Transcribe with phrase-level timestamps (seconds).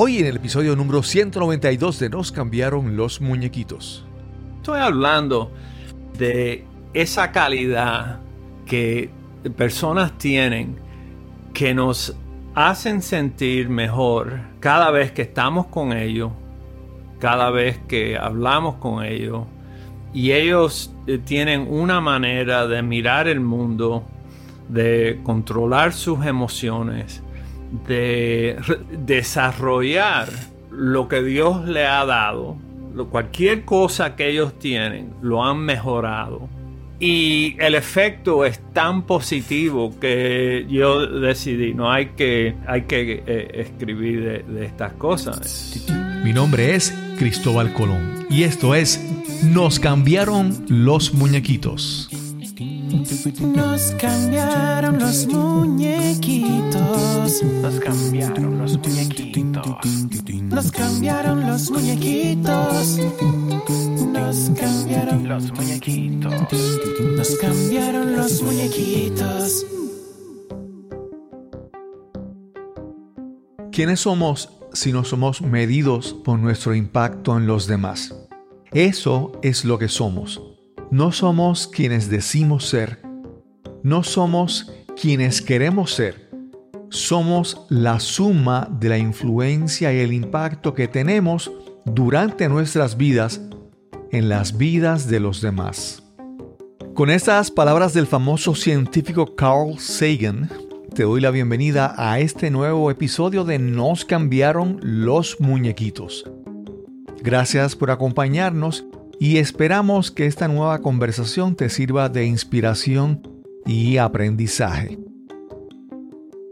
[0.00, 4.06] Hoy en el episodio número 192 de Nos cambiaron los muñequitos.
[4.58, 5.50] Estoy hablando
[6.16, 8.20] de esa calidad
[8.64, 9.10] que
[9.56, 10.78] personas tienen
[11.52, 12.14] que nos
[12.54, 16.30] hacen sentir mejor cada vez que estamos con ellos,
[17.18, 19.48] cada vez que hablamos con ellos.
[20.14, 24.04] Y ellos eh, tienen una manera de mirar el mundo,
[24.68, 27.20] de controlar sus emociones,
[27.86, 28.56] de
[29.04, 30.28] desarrollar
[30.70, 32.56] lo que Dios le ha dado,
[33.10, 36.48] cualquier cosa que ellos tienen, lo han mejorado.
[37.00, 43.50] Y el efecto es tan positivo que yo decidí, no hay que, hay que eh,
[43.54, 45.86] escribir de, de estas cosas.
[46.24, 49.00] Mi nombre es Cristóbal Colón y esto es
[49.44, 52.10] Nos cambiaron los muñequitos.
[52.88, 56.72] Nos cambiaron los muñequitos.
[57.42, 59.66] Nos cambiaron los muñequitos.
[60.42, 62.98] Nos cambiaron los muñequitos.
[64.12, 66.32] Nos cambiaron los muñequitos.
[67.16, 69.66] Nos cambiaron los muñequitos.
[73.70, 78.14] ¿Quiénes somos si no somos medidos por nuestro impacto en los demás?
[78.72, 80.47] Eso es lo que somos
[80.90, 83.02] no somos quienes decimos ser,
[83.82, 86.30] no somos quienes queremos ser,
[86.88, 91.50] somos la suma de la influencia y el impacto que tenemos
[91.84, 93.40] durante nuestras vidas
[94.10, 96.02] en las vidas de los demás.
[96.94, 100.50] Con estas palabras del famoso científico Carl Sagan,
[100.94, 106.28] te doy la bienvenida a este nuevo episodio de Nos cambiaron los muñequitos.
[107.22, 108.86] Gracias por acompañarnos
[109.20, 113.22] y esperamos que esta nueva conversación te sirva de inspiración
[113.66, 114.98] y aprendizaje.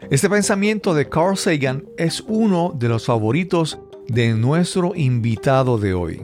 [0.09, 6.21] Este pensamiento de Carl Sagan es uno de los favoritos de nuestro invitado de hoy.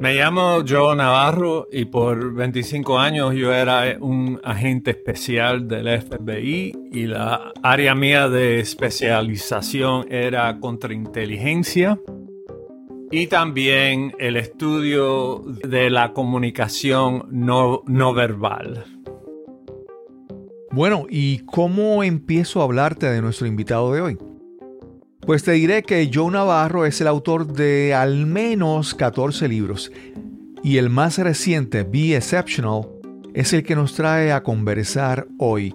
[0.00, 6.72] Me llamo Joe Navarro y por 25 años yo era un agente especial del FBI
[6.90, 12.00] y la área mía de especialización era contrainteligencia
[13.10, 18.84] y también el estudio de la comunicación no, no verbal.
[20.70, 24.18] Bueno, ¿y cómo empiezo a hablarte de nuestro invitado de hoy?
[25.20, 29.90] Pues te diré que Joe Navarro es el autor de al menos 14 libros
[30.62, 32.86] y el más reciente, Be Exceptional,
[33.34, 35.74] es el que nos trae a conversar hoy.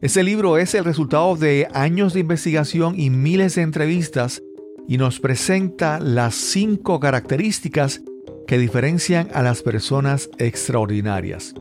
[0.00, 4.42] Este libro es el resultado de años de investigación y miles de entrevistas
[4.88, 8.02] y nos presenta las cinco características
[8.46, 11.54] que diferencian a las personas extraordinarias.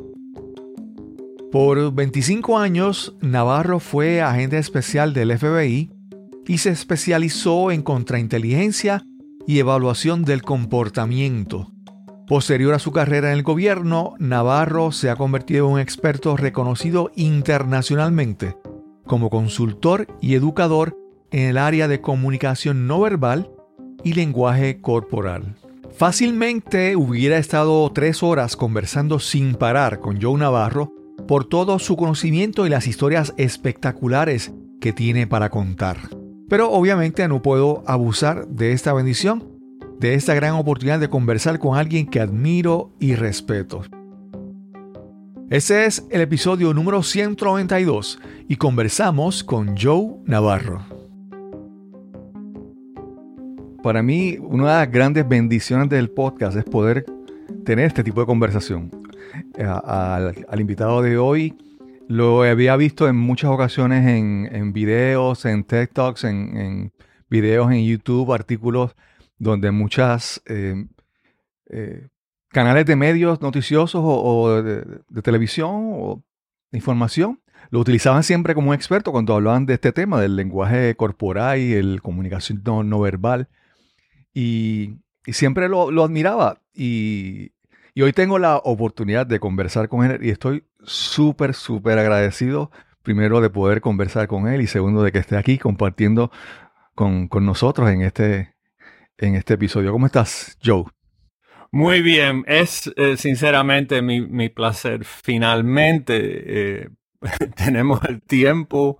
[1.51, 5.91] Por 25 años, Navarro fue agente especial del FBI
[6.47, 9.05] y se especializó en contrainteligencia
[9.45, 11.71] y evaluación del comportamiento.
[12.27, 17.11] Posterior a su carrera en el gobierno, Navarro se ha convertido en un experto reconocido
[17.15, 18.55] internacionalmente
[19.05, 20.97] como consultor y educador
[21.31, 23.51] en el área de comunicación no verbal
[24.03, 25.55] y lenguaje corporal.
[25.97, 30.93] Fácilmente hubiera estado tres horas conversando sin parar con Joe Navarro
[31.27, 35.97] por todo su conocimiento y las historias espectaculares que tiene para contar.
[36.49, 39.47] Pero obviamente no puedo abusar de esta bendición,
[39.99, 43.83] de esta gran oportunidad de conversar con alguien que admiro y respeto.
[45.49, 50.90] Ese es el episodio número 192 y conversamos con Joe Navarro.
[53.83, 57.03] Para mí, una de las grandes bendiciones del podcast es poder
[57.65, 58.91] tener este tipo de conversación.
[59.57, 61.55] Eh, al, invitado de hoy
[62.07, 66.93] lo había visto en muchas ocasiones en, videos, en TikToks, en, en,
[67.27, 68.95] videos en YouTube, artículos
[69.39, 70.85] donde muchas eh,
[71.71, 72.07] eh,
[72.49, 76.21] canales de medios noticiosos o, de, televisión o
[76.69, 80.93] de información lo utilizaban siempre como un experto cuando hablaban de este tema, del lenguaje
[80.95, 83.47] corporal y el comunicación no verbal.
[84.33, 86.61] Y, siempre lo, admiraba.
[86.73, 87.51] Y,
[88.01, 92.71] hoy tengo la oportunidad de conversar con él y estoy súper, súper agradecido.
[93.03, 96.31] Primero de poder conversar con él y segundo de que esté aquí compartiendo
[96.93, 98.53] con, nosotros en este,
[99.17, 99.91] en este episodio.
[99.91, 100.85] ¿Cómo estás, Joe?
[101.71, 105.05] Muy bien, es eh, sinceramente mi, placer.
[105.05, 106.89] Finalmente eh,
[107.55, 108.99] tenemos el tiempo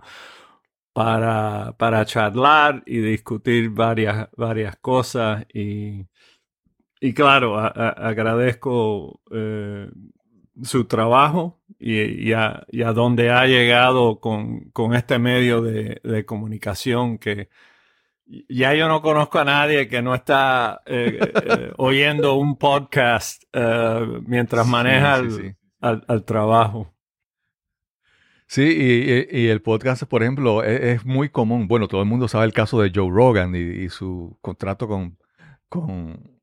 [0.92, 5.44] para, para charlar y discutir varias, varias cosas.
[5.52, 6.06] Y,
[7.00, 9.90] y claro, agradezco eh,
[10.62, 17.48] su trabajo y, a, dónde ha llegado con, este medio de, comunicación que,
[18.48, 23.42] ya yo no conozco a nadie que no está eh, eh, oyendo un podcast
[24.26, 25.54] mientras maneja Sí, al, sí, sí.
[25.80, 26.91] al- al trabajo.
[28.52, 31.68] Sí, y, y- y el podcast, por ejemplo, e- es, muy común.
[31.68, 35.16] Bueno, todo el mundo sabe el caso de Joe Rogan y, y su contrato con,
[35.70, 36.38] con,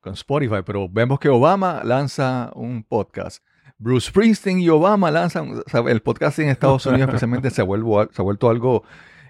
[0.00, 3.44] con Spotify, pero vemos que Obama lanza un podcast.
[3.76, 7.64] Bruce Springsteen y Obama lanzan, o sea, el podcast en Estados Unidos especialmente se ha,
[7.64, 8.84] vuelvo- se ha vuelto algo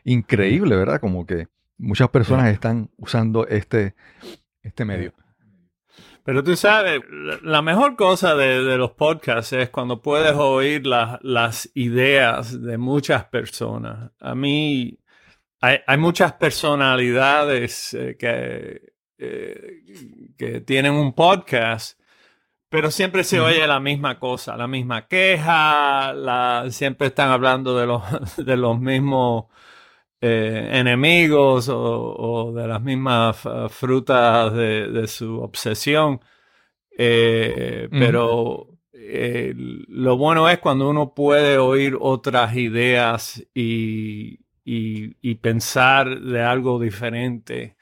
[0.05, 1.01] increíble, ¿verdad?
[1.01, 1.49] Como que
[1.79, 3.95] muchas personas están usando este,
[4.63, 5.15] este medio.
[6.25, 7.01] Pero tú sabes,
[7.43, 12.79] la- mejor cosa de, de los podcasts es cuando puedes oír la- las ideas de
[12.79, 14.13] muchas personas.
[14.21, 14.99] A mí
[15.61, 19.83] hay, hay muchas personalidades eh, que, eh,
[20.39, 22.01] que tienen un podcast,
[22.69, 27.87] pero siempre se oye la misma cosa, la misma queja, la, siempre están hablando de
[27.87, 28.03] los,
[28.37, 29.47] de los mismos
[30.23, 31.77] eh, enemigos o,
[32.17, 36.21] o de las mismas uh, frutas de, de su obsesión.
[36.97, 37.89] Eh.
[37.91, 46.21] Pero eh, lo bueno es cuando uno puede oír otras ideas y, y- y pensar
[46.21, 47.77] de algo diferente.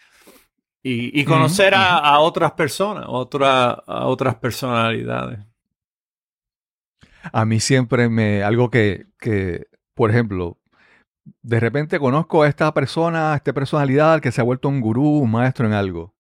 [0.82, 5.40] Y, y conocer a, a otras personas, otra, a otras personalidades.
[7.32, 10.56] A mí siempre me, algo que, que, por ejemplo,
[11.42, 15.18] de repente conozco a esta persona, a esta personalidad que se ha vuelto un gurú,
[15.18, 16.14] un maestro en algo.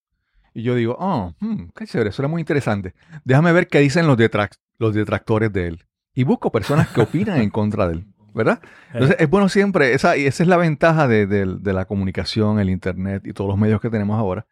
[0.54, 2.94] Y yo digo, oh, hmm, qué chévere, eso era muy interesante.
[3.24, 5.84] Déjame ver qué dicen los, detrac- los detractores de él.
[6.14, 8.60] Y busco personas que opinan en contra de él, ¿verdad?
[8.92, 12.58] Entonces es bueno siempre, esa, y esa es la ventaja de, de- de la comunicación,
[12.58, 14.46] el Internet y todos los medios que tenemos ahora,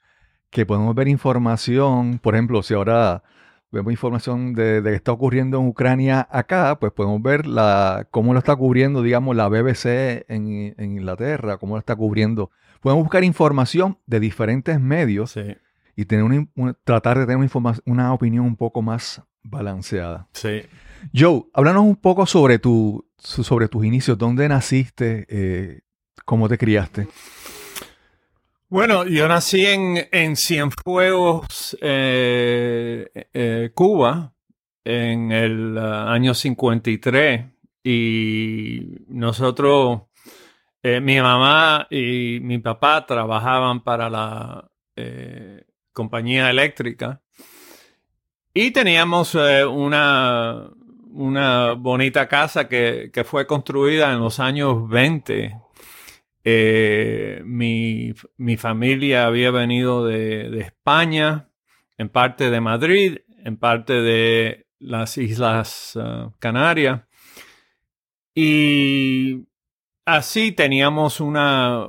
[0.51, 3.23] que podemos ver información, por ejemplo, si ahora
[3.70, 8.32] vemos información de, de que está ocurriendo en Ucrania acá, pues podemos ver la, cómo
[8.32, 12.50] lo está cubriendo, digamos, la BBC en, en Inglaterra, cómo lo está cubriendo.
[12.81, 15.56] Podemos buscar información de diferentes medios Sí,
[15.97, 16.25] y tener
[16.55, 20.29] una tratar de tener una, una opinión un poco más balanceada.
[20.32, 20.62] sí.
[21.15, 25.81] Joe, háblanos un poco sobre, tu, sobre tus inicios, dónde naciste, eh,
[26.25, 27.06] cómo te criaste.
[28.70, 34.35] Bueno, yo nací en, en Cienfuegos, eh, eh, Cuba,
[34.85, 37.47] en el ah, año 53.
[37.82, 40.03] Y nosotros,
[40.82, 47.23] eh, mi mamá y mi papá trabajaban para la eh, compañía eléctrica.
[48.53, 50.69] Y teníamos eh, una,
[51.12, 55.68] una bonita casa que, que fue construida en los años 20
[56.44, 61.50] eh, mi, mi familia había venido de, de España,
[61.99, 67.02] en parte de Madrid, en parte de las Islas ah, Canarias.
[68.35, 69.46] Y
[70.06, 71.88] así teníamos una,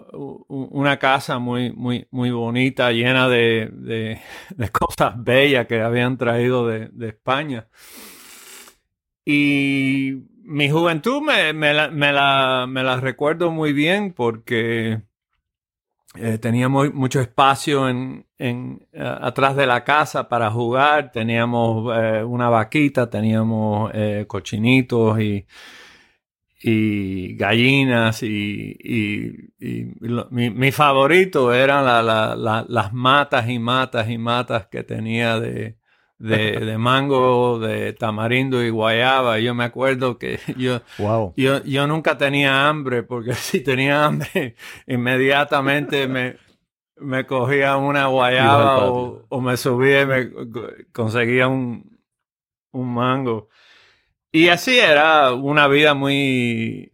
[0.49, 4.21] una casa muy, muy, muy bonita, llena de, de-
[4.55, 7.69] de cosas bellas que habían traído de, de España.
[9.25, 10.13] Y
[10.49, 11.89] mi juventud me, la,
[13.01, 15.01] recuerdo muy bien porque
[16.15, 18.25] eh, tenía muy- mucho espacio en,
[18.91, 21.11] eh, atrás de la casa para jugar.
[21.11, 23.91] Teníamos eh, una vaquita, teníamos
[24.27, 25.45] cochinitos y,
[27.37, 28.75] gallinas y,
[30.31, 35.78] mi, favorito eran la- la- la- las matas y matas y matas que tenía de,
[36.19, 39.39] de, de mango, de tamarindo y guayaba.
[39.39, 41.33] Yo me acuerdo que yo, Wow.
[41.35, 44.55] yo, yo nunca tenía hambre, porque si tenía hambre,
[44.87, 46.37] inmediatamente me,
[46.97, 50.31] me cogía una guayaba o, o me subía y me
[50.93, 51.99] conseguía un,
[52.71, 53.49] un mango.
[54.31, 56.91] Y así era una vida muy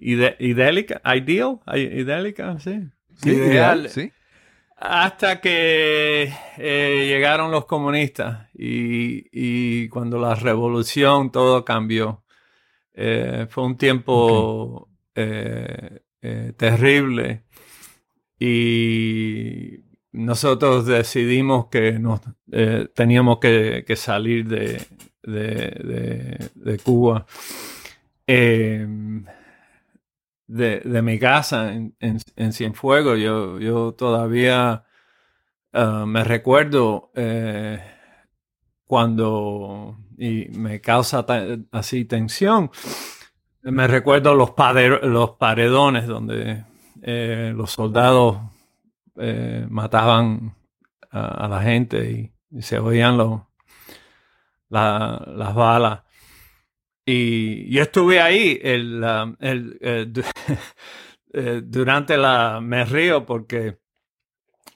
[0.00, 2.88] idélica, ideal, idélica, sí.
[3.16, 3.46] Sí, Ideal.
[3.48, 4.12] ideal, sí.
[4.86, 12.22] Hasta que eh, llegaron los comunistas y, y cuando la revolución todo cambió.
[12.94, 17.44] Eh, fue un tiempo eh, eh, terrible
[18.38, 19.80] y
[20.12, 22.20] nosotros decidimos que nos,
[22.94, 24.82] teníamos que, que salir de,
[25.22, 27.26] de- de- de Cuba.
[30.48, 33.18] Eh, de, de mi casa en, en, en Cienfuegos.
[33.18, 34.84] Yo, yo todavía
[35.72, 37.80] ah, me recuerdo eh,
[38.86, 41.24] cuando, y me causa
[41.72, 42.70] así tensión,
[43.62, 44.52] me recuerdo los,
[45.02, 46.64] los paredones donde
[47.02, 48.38] eh, los soldados
[49.16, 50.54] eh, mataban
[51.10, 53.42] a, la gente y, y se oían los,
[54.68, 56.03] la- las balas.
[57.06, 59.04] Y yo estuve ahí el,
[59.40, 60.12] el, eh,
[61.32, 62.60] eh, durante la...
[62.62, 63.78] Me río porque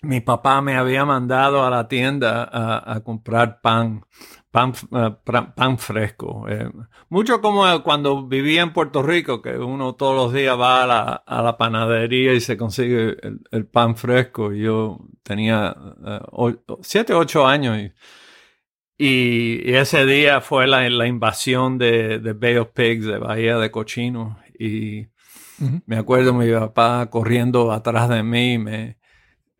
[0.02, 4.04] mi papá me había mandado a la tienda a, comprar pan
[4.50, 5.16] pan, eh,
[5.54, 6.46] pan fresco.
[7.08, 11.02] Mucho como cuando vivía en Puerto Rico, que uno todos los días va a la,
[11.26, 13.16] a la panadería y se consigue
[13.50, 14.52] el, pan fresco.
[14.52, 15.74] Yo tenía
[16.82, 17.92] 7, eh, 8 años y,
[18.98, 23.70] y, ese día fue la, la invasión de, de, Bay of Pigs, de Bahía de
[23.70, 24.38] Cochino.
[24.58, 25.06] Y
[25.86, 28.98] me acuerdo mi papá corriendo atrás de mí, me,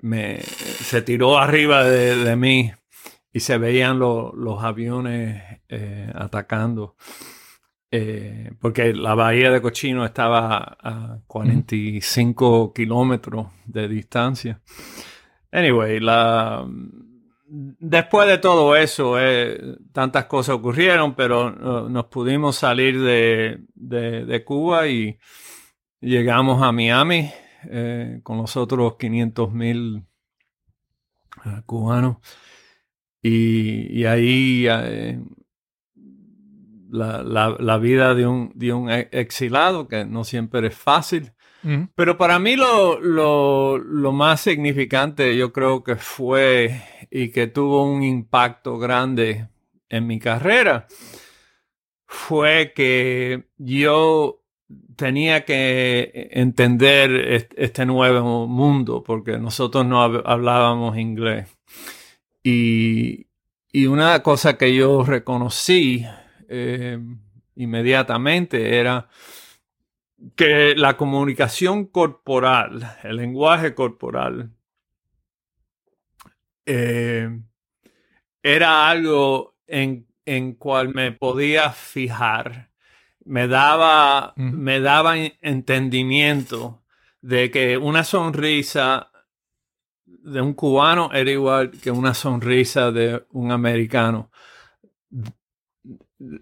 [0.01, 2.73] me, se tiró arriba de, de mí
[3.33, 6.97] y se veían los aviones eh, atacando.
[7.91, 14.61] Eh, porque la bahía de Cochino estaba a 45 kilómetros de distancia.
[15.51, 16.67] Anyway, la,
[17.49, 21.51] después de todo eso, eh, tantas cosas ocurrieron, pero
[21.89, 25.19] nos pudimos salir de, de, Cuba y
[26.01, 27.31] llegamos a Miami
[28.23, 30.05] con los otros 500 mil
[31.67, 32.19] cubanos.
[33.23, 35.21] Y, ahí eh,
[36.91, 41.33] la, vida de un, de un e, exilado, que no siempre es fácil.
[41.97, 48.03] Pero para mí lo, lo, más significante yo creo que fue y que tuvo un
[48.03, 49.49] impacto grande
[49.89, 50.87] en mi carrera
[52.07, 54.43] fue que yo
[54.97, 61.49] tenía que entender este nuevo mundo porque nosotros no hablábamos inglés.
[62.43, 63.27] Y,
[63.87, 66.05] una cosa que yo reconocí
[66.49, 66.99] eh,
[67.55, 69.09] inmediatamente era
[70.35, 74.51] que la comunicación corporal, el lenguaje corporal,
[76.71, 77.31] eh,
[78.43, 82.71] era algo en, en cual me podía fijar,
[83.25, 86.85] me daba, me daba entendimiento
[87.23, 89.11] de que una sonrisa
[90.05, 94.31] de un cubano era igual que una sonrisa de un americano.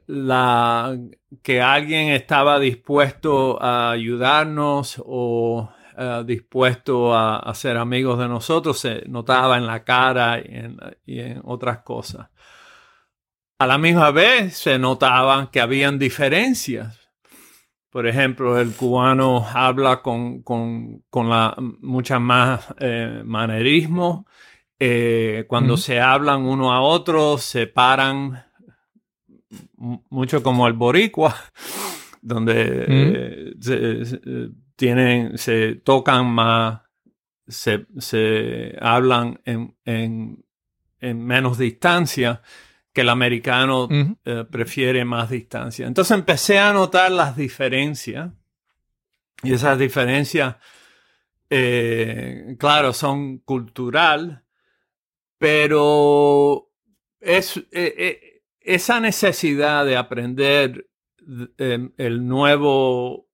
[0.06, 0.98] La,
[1.42, 9.02] que alguien estaba dispuesto a ayudarnos o eh, dispuesto a, ser amigos de nosotros se
[9.06, 12.28] notaba en la cara y en, otras cosas.
[13.58, 17.06] A la misma vez se notaba que habían diferencias
[17.96, 24.26] por ejemplo, el cubano habla con, con, con la, mucha más eh, manerismo.
[24.78, 28.44] Eh, cuando se hablan uno a otro, se paran
[30.10, 31.34] mucho como el boricua,
[32.26, 36.82] donde eh, se, tienen, se tocan más,
[37.46, 40.44] se, se hablan en, en,
[40.98, 42.42] en menos distancia
[42.92, 43.88] que el americano
[44.24, 45.86] eh, prefiere más distancia.
[45.86, 48.32] Entonces empecé a notar las diferencias
[49.44, 50.56] y esas diferencias,
[51.48, 54.42] eh, claro, son cultural,
[55.38, 56.72] pero
[57.20, 60.88] es, eh, esa necesidad de aprender
[61.58, 63.28] el nuevo,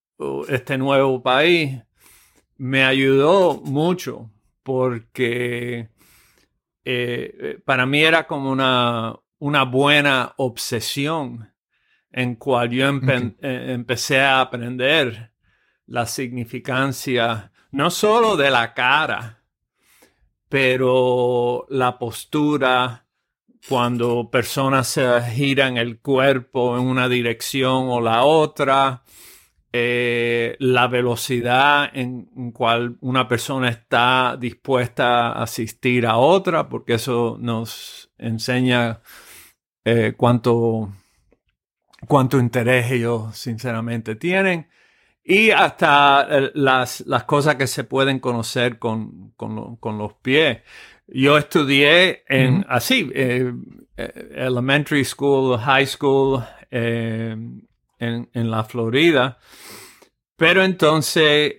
[0.48, 1.80] este nuevo país
[2.56, 4.30] me ayudó mucho
[4.62, 5.88] porque
[7.64, 11.52] para mí era como una, una buena obsesión
[12.12, 15.32] en cual yo eh, empecé a aprender
[15.86, 19.42] la significancia no solo de la cara,
[20.48, 23.01] pero la postura
[23.68, 29.02] cuando personas se giran el cuerpo en una dirección o la otra,
[29.72, 36.94] eh, la velocidad en, en, cual una persona está dispuesta a asistir a otra, porque
[36.94, 39.00] eso nos enseña
[39.84, 40.92] eh, cuánto,
[42.06, 44.68] cuánto interés ellos sinceramente tienen
[45.24, 50.62] y hasta eh, las, las cosas que se pueden conocer con, con, con los pies.
[51.06, 53.52] Yo estudié en así, eh,
[54.34, 57.68] elementary school, high school en,
[57.98, 59.38] en, la Florida,
[60.36, 61.54] pero entonces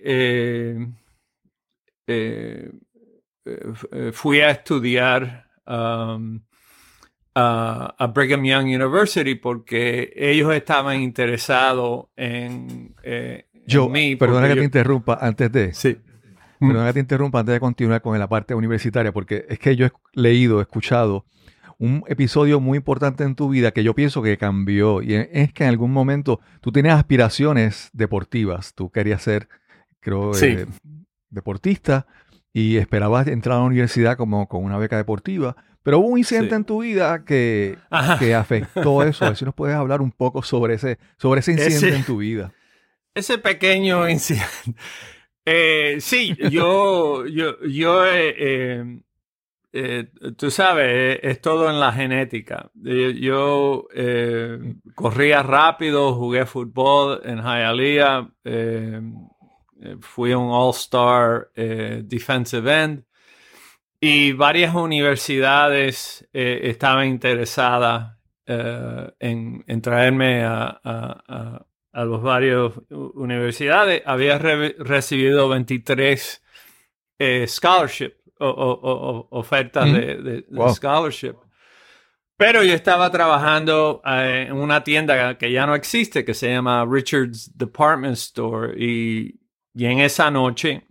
[4.12, 6.40] fui a estudiar um,
[7.34, 15.18] a, Brigham Young University porque ellos estaban interesados en, eh, yo, Perdona que te interrumpa
[15.20, 15.72] antes de.
[15.72, 15.96] Sí.
[16.68, 19.86] Perdona que te interrumpa antes de continuar con la parte universitaria, porque es que yo
[19.86, 21.24] he leído, he escuchado
[21.78, 25.02] un episodio muy importante en tu vida que yo pienso que cambió.
[25.02, 28.74] Y es que en algún momento tú tenías aspiraciones deportivas.
[28.74, 29.48] Tú querías ser,
[30.00, 30.66] creo, eh,
[31.30, 32.06] deportista
[32.52, 36.54] y esperabas entrar a la universidad como con una beca deportiva pero hubo un incidente
[36.54, 37.76] en tu vida que,
[38.18, 39.26] que, afectó eso.
[39.26, 42.16] A ver si nos puedes hablar un poco sobre ese, sobre ese incidente en tu
[42.16, 42.52] vida.
[43.14, 44.48] Ese pequeño incidente.
[45.46, 49.00] Eh, sí, yo, yo, yo eh,
[49.72, 52.70] eh, tú sabes, es, todo en la genética.
[52.74, 53.86] Yo
[54.94, 58.30] corría rápido, jugué fútbol en Hialeah,
[60.00, 63.04] fui un All-Star Defensive End
[64.00, 74.02] y varias universidades estaban interesadas en, traerme a, los varios universidades.
[74.04, 76.42] Había re recibido 23
[77.46, 81.36] scholarships o, ofertas de, scholarship.
[82.36, 86.84] Pero yo estaba trabajando eh, en una tienda que ya no existe, que se llama
[86.84, 88.74] Richard's Department Store.
[88.76, 89.40] Y,
[89.78, 90.84] en esa noche,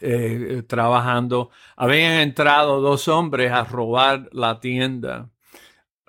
[0.00, 5.29] eh, trabajando, habían entrado dos hombres a robar la tienda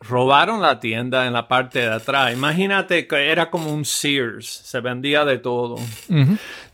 [0.01, 2.33] robaron la tienda en la parte de atrás.
[2.33, 5.77] Imagínate que era como un Sears, se vendía de todo.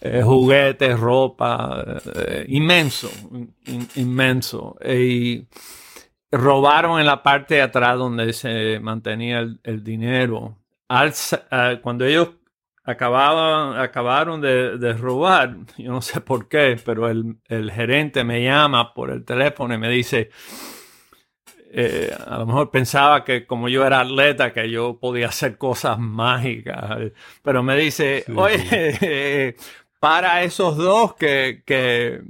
[0.01, 3.09] Eh, juguetes, ropa, eh, inmenso,
[3.95, 4.77] inmenso.
[4.85, 5.45] y
[6.31, 10.57] robaron en la parte de atrás donde se mantenía el, dinero.
[11.81, 12.29] cuando ellos
[12.83, 18.93] acababan, acabaron de, robar, yo no sé por qué, pero el, el gerente me llama
[18.93, 20.29] por el teléfono y me dice,
[21.71, 25.99] eh, a lo mejor pensaba que como yo era atleta, que yo podía hacer cosas
[25.99, 29.55] mágicas, pero me dice, oye,
[29.99, 32.21] para esos dos que, que,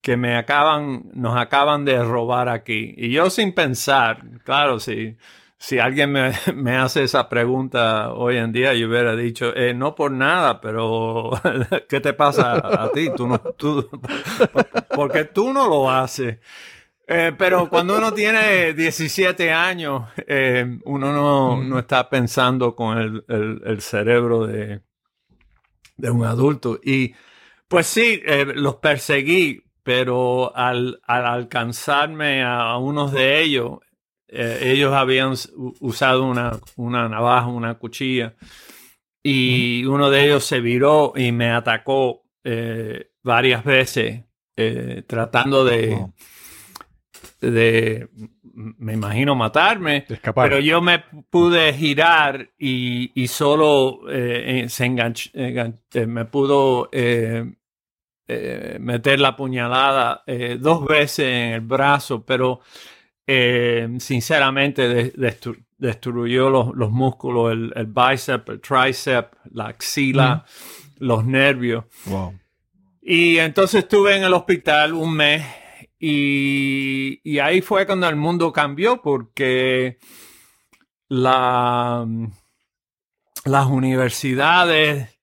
[0.00, 2.94] que, me acaban, nos acaban de robar aquí.
[2.96, 5.16] Y yo sin pensar, claro, si,
[5.58, 9.94] si alguien me, me hace esa pregunta hoy en día, yo hubiera dicho, eh, no
[9.94, 11.30] por nada, pero
[11.88, 13.10] ¿qué te pasa a ti?
[13.16, 13.88] Tú no, tú,
[14.94, 16.38] porque tú no lo haces.
[17.06, 23.24] Eh, pero cuando uno tiene 17 años, eh, uno no, no, está pensando con el,
[23.64, 24.80] el, cerebro de,
[25.96, 26.80] de, un adulto.
[26.82, 27.14] Y
[27.68, 33.80] pues sí, eh, los perseguí, pero al, al, alcanzarme a unos de ellos,
[34.26, 35.34] ellos habían
[35.80, 38.34] usado una, una, navaja, una cuchilla,
[39.22, 42.24] y uno de ellos se viró y me atacó
[43.22, 44.24] varias veces,
[45.06, 46.04] tratando de
[47.40, 48.08] de,
[48.54, 50.06] me imagino, matarme.
[50.34, 56.88] Pero yo me pude girar y, y solo eh, eh se enganchó, eh, me pudo
[56.92, 57.44] eh,
[58.80, 60.22] meter la puñalada
[60.58, 62.60] dos veces en el brazo, pero
[63.26, 65.12] sinceramente
[65.76, 70.44] destruyó los, los músculos, el, el, bíceps, el tríceps, la axila,
[70.98, 71.84] los nervios.
[73.02, 75.44] Y entonces estuve en el hospital un mes
[76.06, 79.98] y, ahí fue cuando el mundo cambió porque
[81.08, 82.06] la,
[83.46, 85.18] las universidades,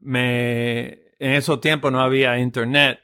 [0.00, 0.86] me,
[1.20, 2.98] en esos tiempos no había internet,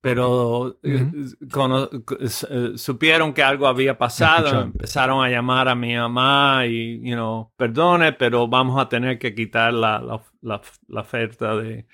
[0.00, 7.00] pero eh, eh, supieron que algo había pasado, empezaron a llamar a mi mamá y,
[7.00, 11.86] you know, perdone, pero vamos a tener que quitar la, la oferta de,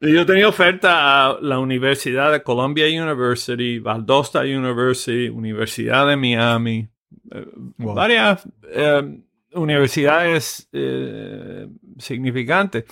[0.00, 6.88] yo tenía oferta a la Universidad de Columbia University, Valdosta University, Universidad de Miami,
[7.30, 7.46] eh,
[7.78, 9.20] varias eh,
[9.52, 11.66] universidades eh,
[11.98, 12.84] significantes.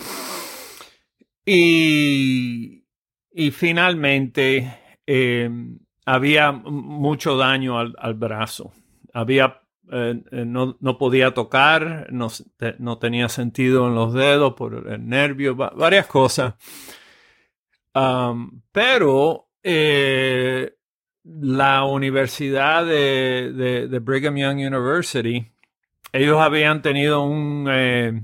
[1.44, 2.84] Y,
[3.32, 4.80] y finalmente
[6.06, 8.72] había mucho daño al, brazo.
[9.12, 12.28] Había no, no, podía tocar, no,
[12.78, 16.54] no, tenía sentido en los dedos por el nervio, varias cosas.
[18.72, 20.76] Pero eh,
[21.24, 25.50] la universidad de, de, Brigham Young University,
[26.12, 28.22] ellos habían tenido un, eh,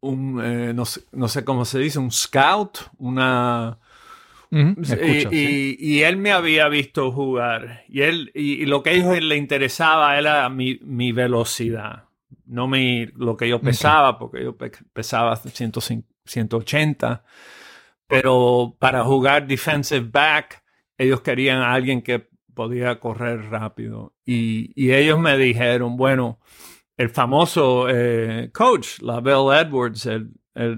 [0.00, 0.84] un eh, no,
[1.28, 3.78] sé, cómo se dice, un scout, una...
[4.50, 7.84] y, él me había visto jugar.
[7.88, 12.04] Y él y, lo que a ellos le interesaba era mi, mi velocidad,
[12.46, 14.56] no mi, lo que yo pesaba, porque yo
[14.92, 17.24] pesaba 180
[18.08, 20.62] pero para jugar defensive back,
[20.96, 24.14] ellos querían a alguien que podía correr rápido.
[24.24, 26.38] Y, y ellos me dijeron, bueno,
[26.96, 30.30] el famoso eh, coach, la Bell Edwards, él,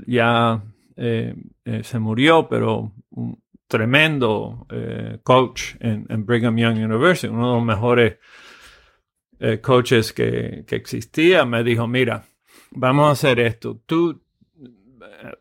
[0.07, 0.63] ya
[0.97, 4.67] eh, eh, se murió, pero un tremendo
[5.23, 8.19] coach en, en, Brigham Young University, uno de los mejores
[9.63, 12.25] coaches que, que existía, me dijo, mira,
[12.73, 13.81] vamos a hacer esto.
[13.87, 14.21] Tú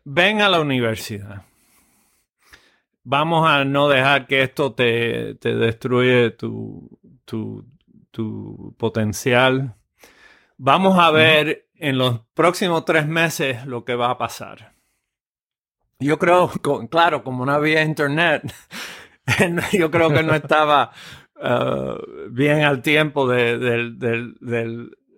[0.04, 1.42] ven a la universidad
[3.08, 7.66] vamos a no dejar que esto te, te destruye tu, tu,
[8.10, 9.76] tu, potencial.
[10.58, 14.74] Vamos a ver en los próximos tres meses lo que va a pasar.
[15.98, 16.50] Yo creo,
[16.90, 18.42] claro, como no había internet,
[19.72, 20.92] yo creo que no estaba
[21.36, 23.54] uh, bien al tiempo de,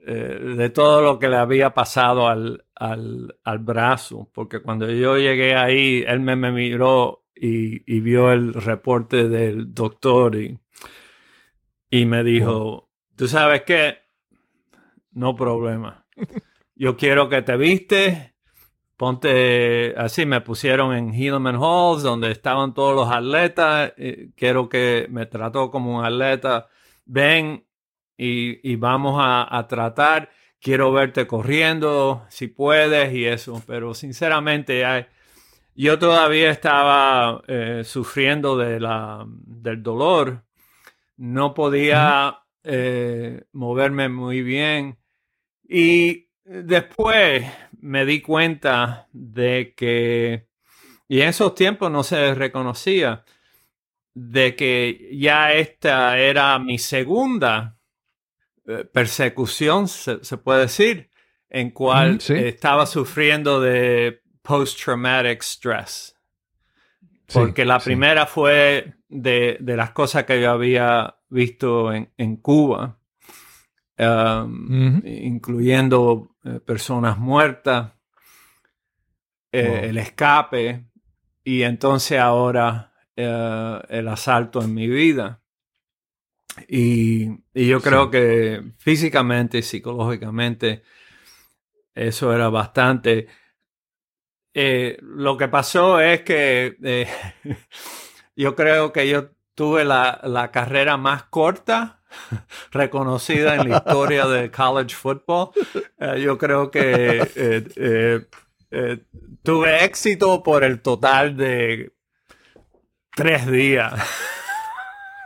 [0.06, 5.54] eh, de, todo lo que le había pasado al, al, brazo, porque cuando yo llegué
[5.54, 10.58] ahí, él me, me miró y, vio el reporte del doctor y,
[11.90, 13.98] y me dijo, tú sabes qué,
[15.12, 16.06] no problema.
[16.74, 18.34] Yo quiero que te viste,
[19.00, 25.06] ponte así, me pusieron en Hillman Halls, donde estaban todos los atletas, eh, quiero que
[25.08, 26.68] me trató como un atleta,
[27.06, 27.64] ven
[28.18, 30.28] y, vamos a, tratar,
[30.60, 34.84] quiero verte corriendo, si puedes y eso, pero sinceramente
[35.74, 40.44] yo todavía estaba eh, sufriendo de la, del dolor,
[41.16, 44.98] no podía eh, moverme muy bien.
[45.66, 47.46] Y después
[47.82, 50.46] me di cuenta de que,
[51.08, 53.24] y en esos tiempos no se reconocía,
[54.14, 57.78] de que ya esta era mi segunda
[58.66, 61.10] eh, persecución, se, puede decir,
[61.48, 66.16] en cual estaba sufriendo de post-traumatic stress.
[67.32, 72.98] Porque la primera fue de, las cosas que yo había visto en, en Cuba,
[73.98, 77.92] um, incluyendo eh, personas muertas,
[79.52, 80.86] eh, el escape
[81.44, 85.42] y entonces ahora eh, el asalto en mi vida.
[86.66, 90.82] Y, yo creo que físicamente y psicológicamente
[91.94, 93.28] eso era bastante.
[94.54, 97.06] lo que pasó es que
[98.36, 101.99] yo creo que yo tuve la, la carrera más corta
[102.72, 105.50] reconocida en la historia de college football.
[105.98, 108.26] Eh, yo creo que eh,
[108.70, 108.98] eh,
[109.42, 111.92] tuve éxito por el total de
[113.14, 113.92] tres días.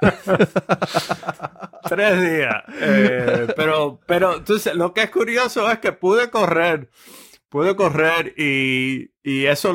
[1.88, 2.62] tres días.
[3.56, 6.90] pero, pero entonces, lo que es curioso es que pude correr.
[7.48, 9.72] Pude correr y, eso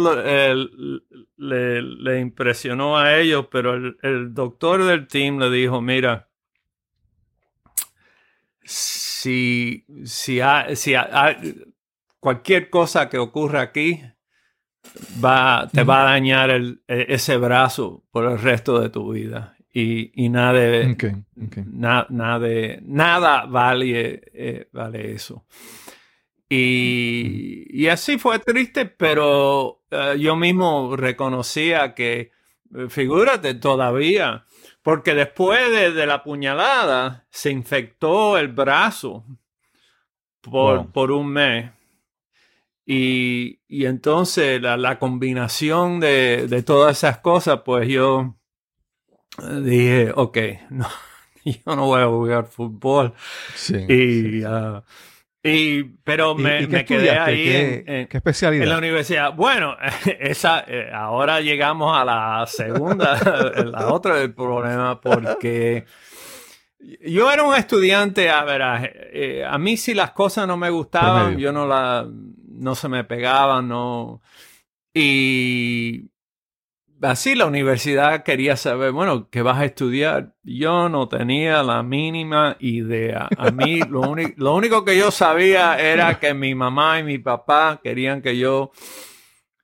[1.38, 6.29] le, impresionó a ellos, pero el doctor del team le dijo, mira,
[8.70, 10.40] si, si,
[10.76, 10.94] si
[12.20, 14.00] cualquier cosa que ocurra aquí
[15.24, 19.56] va, te va a dañar el, e, ese brazo por el resto de tu vida.
[19.74, 20.96] Y, y nada, de,
[22.84, 25.46] nada vale, eh, vale eso.
[26.48, 32.32] Y, y, así fue triste, pero eh, yo mismo reconocía que,
[32.90, 34.46] figúrate, todavía
[34.82, 39.26] porque después de, la puñalada se infectó el brazo
[40.42, 41.72] por, por un mes.
[42.86, 48.36] Y, entonces la, combinación de, todas esas cosas, pues yo
[49.62, 50.38] dije, ok,
[50.72, 50.88] no,
[51.46, 53.14] yo no voy a jugar fútbol.
[53.88, 54.84] y ah,
[55.42, 58.64] y, pero me, quedé ahí en, ¿Qué, especialidad?
[58.64, 59.34] en la universidad.
[59.34, 59.78] Bueno,
[60.20, 63.18] esa, eh, ahora llegamos a la segunda,
[63.66, 65.86] la otra del problema, porque
[67.06, 68.62] yo era un estudiante, a ver,
[69.14, 73.04] eh, a, mí si las cosas no me gustaban, yo no la, no se me
[73.06, 74.22] pegaban, no.
[74.94, 76.10] Y
[77.02, 80.36] así la universidad quería saber, bueno, ¿qué vas a estudiar?
[80.44, 83.28] Yo no tenía la mínima idea.
[83.38, 87.80] A mí lo, lo único que yo sabía era que mi mamá y mi papá
[87.84, 88.72] querían que yo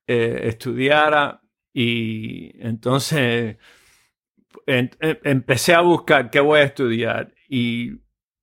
[0.08, 1.42] eh, estudiara
[1.74, 3.58] y entonces
[4.68, 7.92] em, empecé a buscar qué voy a estudiar y,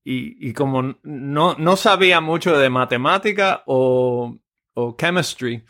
[0.05, 4.37] y, como no, no, sabía mucho de matemática o,
[4.74, 5.62] o chemistry,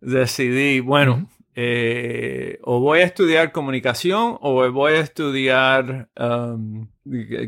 [0.00, 6.88] decidí, bueno, eh, o voy a estudiar comunicación o voy a estudiar um,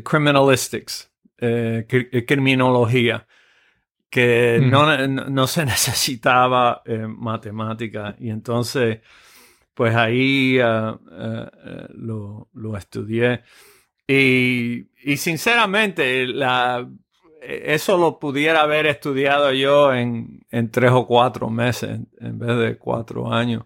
[0.03, 3.27] criminalistics, eh, eh, criminología,
[4.09, 5.33] que mm.
[5.33, 8.15] no, se necesitaba matemática.
[8.17, 8.99] Y entonces,
[9.73, 13.43] pues ahí uh, uh, lo, estudié.
[14.07, 16.87] Y, y sinceramente, la,
[17.41, 22.77] eso lo pudiera haber estudiado yo en, en, tres o cuatro meses en vez de
[22.77, 23.65] cuatro años.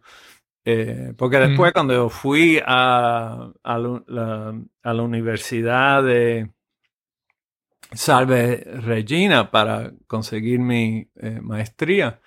[0.63, 6.51] Eh, porque después cuando fui a, a, la, Universidad de
[7.93, 12.19] Salve Regina para conseguir mi eh, maestría,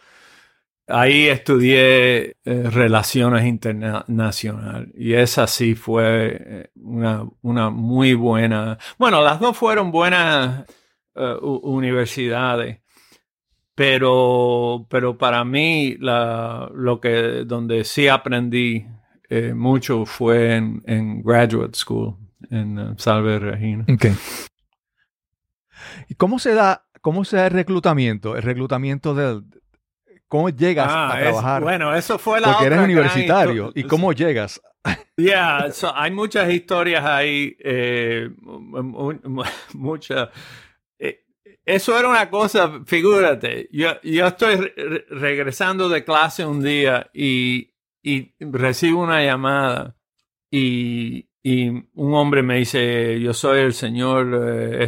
[0.88, 9.38] ahí estudié eh, relaciones internacionales y esa sí fue una, una, muy buena, bueno, las
[9.38, 10.66] dos fueron buenas
[11.16, 12.80] universidades,
[13.74, 18.86] pero, pero para mí la, lo que donde sí aprendí
[19.28, 22.16] eh, mucho fue en, en, graduate school
[22.50, 23.84] en uh, Salve Regina.
[23.92, 24.12] Okay.
[26.08, 28.36] ¿Y cómo se da, cómo se da el reclutamiento?
[28.36, 29.44] El reclutamiento del,
[30.28, 31.62] ¿Cómo llegas Ah, a es- trabajar?
[31.62, 33.72] bueno, eso fue la Porque eres otra gran universitario.
[33.74, 34.60] ¿Y cómo llegas?
[35.16, 39.42] Yeah, so, hay muchas historias ahí, eh, mu- mu- mu-
[39.74, 40.30] mucha.
[40.98, 41.20] eh,
[41.64, 47.10] eso era una cosa, figúrate, yo, yo estoy re- re- regresando de clase un día
[47.14, 47.70] y,
[48.02, 49.96] y recibo una llamada
[50.50, 54.84] y, y un hombre me dice, yo soy el señor eh,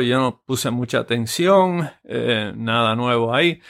[0.00, 3.60] y yo no puse mucha atención, eh, nada nuevo ahí.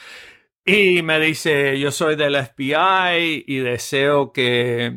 [0.69, 4.87] Y me dice, yo soy del FBI y deseo que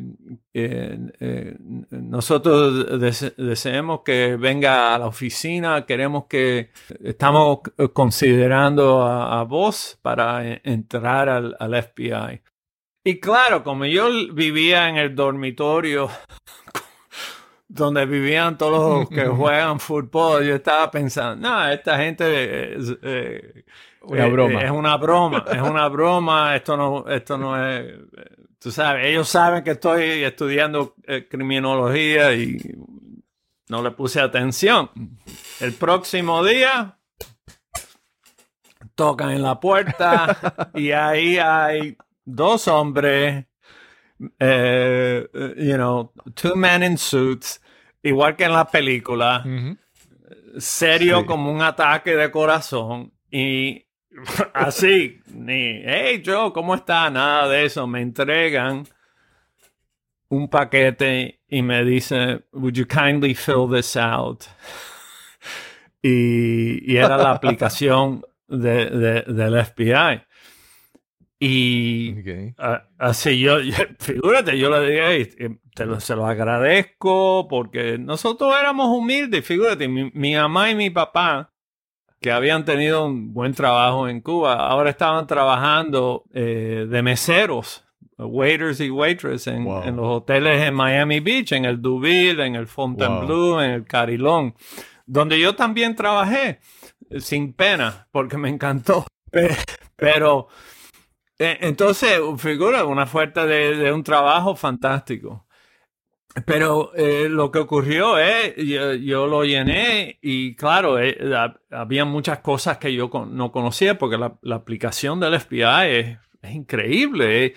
[0.53, 1.55] eh, eh,
[1.91, 5.85] nosotros dese- deseemos que venga a la oficina.
[5.85, 7.59] Queremos que estamos
[7.93, 12.41] considerando a, a vos para e- entrar al, al FBI.
[13.05, 16.09] Y claro, como yo vivía en el dormitorio
[17.69, 23.63] donde vivían todos los que juegan fútbol, yo estaba pensando, no, esta gente eh,
[24.01, 24.61] Una eh, broma.
[24.61, 27.93] eh, Es una broma, es una broma, esto no, esto no es,
[28.59, 32.57] tú sabes, ellos saben que estoy estudiando eh, criminología y
[33.69, 34.89] no le puse atención.
[35.59, 36.97] El próximo día
[38.95, 43.45] tocan en la puerta y ahí hay dos hombres,
[44.39, 47.61] eh, you know, two men in suits,
[48.03, 49.43] igual que en la película
[50.57, 51.25] serio Sí.
[51.25, 53.85] como un ataque de corazón y
[54.53, 57.09] así, ni, hey Joe, ¿cómo está?
[57.09, 57.87] Nada de eso.
[57.87, 58.83] Me entregan
[60.29, 64.43] un paquete y me dice, would you kindly fill this out?
[66.03, 70.23] Y, y era la aplicación de, de- del FBI.
[71.39, 72.15] Y
[72.97, 77.99] Así yo, yo- figúrate, yo le dije, "Ey, eh, te lo, se lo agradezco porque
[77.99, 81.50] nosotros éramos humildes, figúrate, mi, mi mamá y mi papá,
[82.21, 87.83] que habían tenido un buen trabajo en Cuba, ahora estaban trabajando eh, de meseros,
[88.17, 89.83] waiters y waitresses en, Wow.
[89.83, 94.53] en los hoteles en Miami Beach, en el Duville, en el Fontainebleau, en el Carilón,
[95.05, 96.59] donde yo también trabajé
[97.19, 99.05] sin pena porque me encantó.
[99.31, 99.57] Pe-
[99.95, 100.47] Pero...
[101.39, 105.47] Eh, Entonces, figura una oferta de, de un trabajo fantástico.
[106.45, 112.05] Pero eh, lo que ocurrió es, yo, yo lo llené y claro, eh, ha- había
[112.05, 116.51] muchas cosas que yo con- no conocía porque la, la aplicación del FBI es, es
[116.51, 117.45] increíble.
[117.45, 117.53] eh.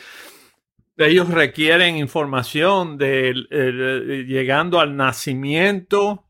[0.97, 6.25] Ellos requieren información de, eh, llegando al nacimiento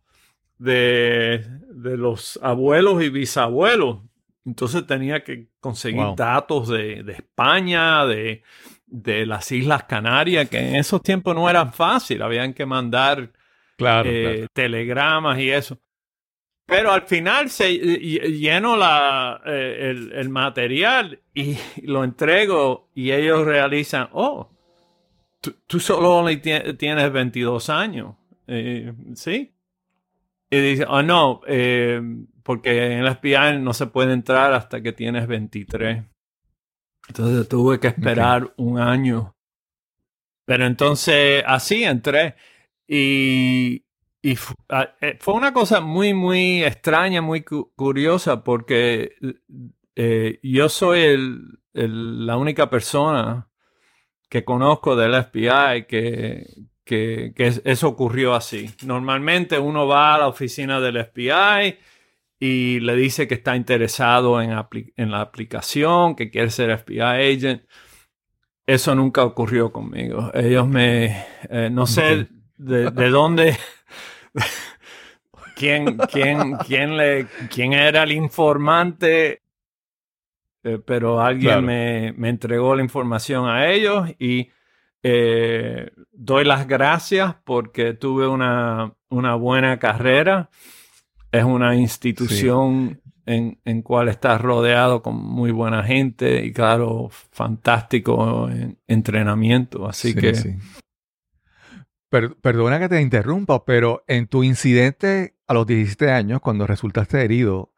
[0.59, 3.99] de, de los abuelos y bisabuelos.
[4.47, 6.17] Entonces tenía que conseguir Wow.
[6.17, 8.43] datos de, de España, de,
[8.87, 13.31] de las Islas Canarias, que en esos tiempos no eran fácil, habían que mandar
[13.77, 14.47] Claro, eh, claro.
[14.53, 15.79] telegramas y eso.
[16.67, 23.45] Pero al final se lleno la, eh, el, el material y lo entrego y ellos
[23.45, 24.51] realizan, oh,
[25.41, 26.25] tú, tú solo
[26.79, 28.15] tienes 22 años.
[28.47, 29.53] Eh, ¿Sí?
[30.51, 31.41] Y dice, oh no,
[32.43, 36.05] porque en el FBI no se puede entrar hasta que tienes 23.
[37.09, 39.35] Entonces tuve que esperar un año.
[40.47, 42.35] Pero entonces así entré.
[42.87, 43.85] Y,
[44.69, 49.17] ah, eh, fue una cosa muy, muy extraña, muy cu- curiosa, porque
[49.97, 53.49] eh, yo soy el- el- la única persona
[54.29, 56.47] que conozco del FBI que,
[56.85, 58.71] que, que es- eso ocurrió así.
[58.85, 61.79] Normalmente uno va a la oficina del FBI
[62.39, 67.63] y le dice que está interesado en, la aplicación, que quiere ser FBI agent.
[68.67, 70.31] Eso nunca ocurrió conmigo.
[70.35, 73.57] Ellos me, eh, no sé de, de dónde,
[75.57, 79.43] quién, quién, quién, le, quién era el informante,
[80.63, 81.63] eh, pero alguien Claro.
[81.63, 84.51] me, me entregó la información a ellos y
[85.03, 90.49] eh, doy las gracias porque tuve una, una buena carrera.
[91.39, 98.49] Es una institución en, en cual estás rodeado con muy buena gente y claro, fantástico
[98.51, 99.89] en- entrenamiento.
[99.89, 100.55] Así Sí, que sí.
[102.09, 107.21] Per- perdona que te interrumpa, pero en tu incidente a los 17 años, cuando resultaste
[107.23, 107.73] herido,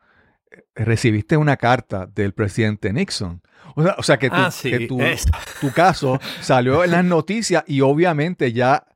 [0.50, 3.40] eh, recibiste una carta del presidente Nixon.
[3.74, 5.24] O sea, o sea que, tu, Ah, sí, que tu, es-
[5.60, 8.86] tu caso salió en las noticias y obviamente ya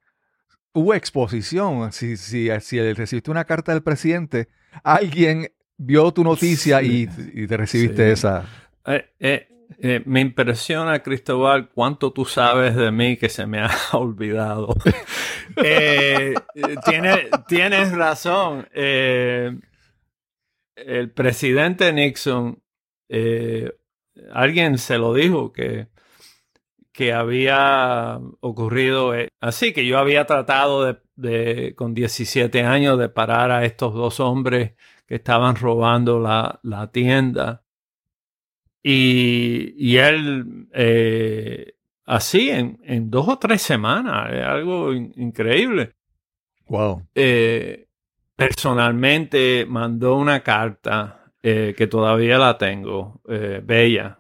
[0.73, 1.93] hubo exposición.
[1.93, 4.49] Si, si, si recibiste una carta del presidente,
[4.83, 8.13] alguien vio tu noticia y, y te recibiste Sí.
[8.13, 8.45] esa.
[8.87, 13.71] Eh, eh, eh, me impresiona, Cristóbal, cuánto tú sabes de mí que se me ha
[13.93, 14.75] olvidado.
[17.49, 18.69] tienes razón.
[18.73, 19.61] el
[21.15, 22.63] presidente Nixon,
[24.33, 25.89] alguien se lo dijo que,
[27.01, 33.51] que había ocurrido así, que yo había tratado de, de, con 17 años de parar
[33.51, 34.73] a estos dos hombres
[35.07, 37.63] que estaban robando la, la tienda
[38.83, 41.73] y, él, eh,
[42.05, 45.95] así, en, dos o tres semanas, es algo increíble.
[46.67, 47.07] Wow.
[47.15, 47.89] Eh,
[48.37, 54.20] personalmente mandó una carta eh, que todavía la tengo, bella,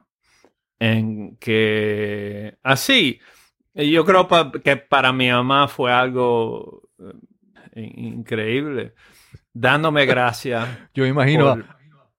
[0.81, 3.21] en que, así,
[3.75, 4.27] yo creo
[4.65, 6.83] que para mi mamá fue algo
[7.75, 8.95] increíble,
[9.53, 10.67] dándome gracias.
[10.95, 11.63] Yo imagino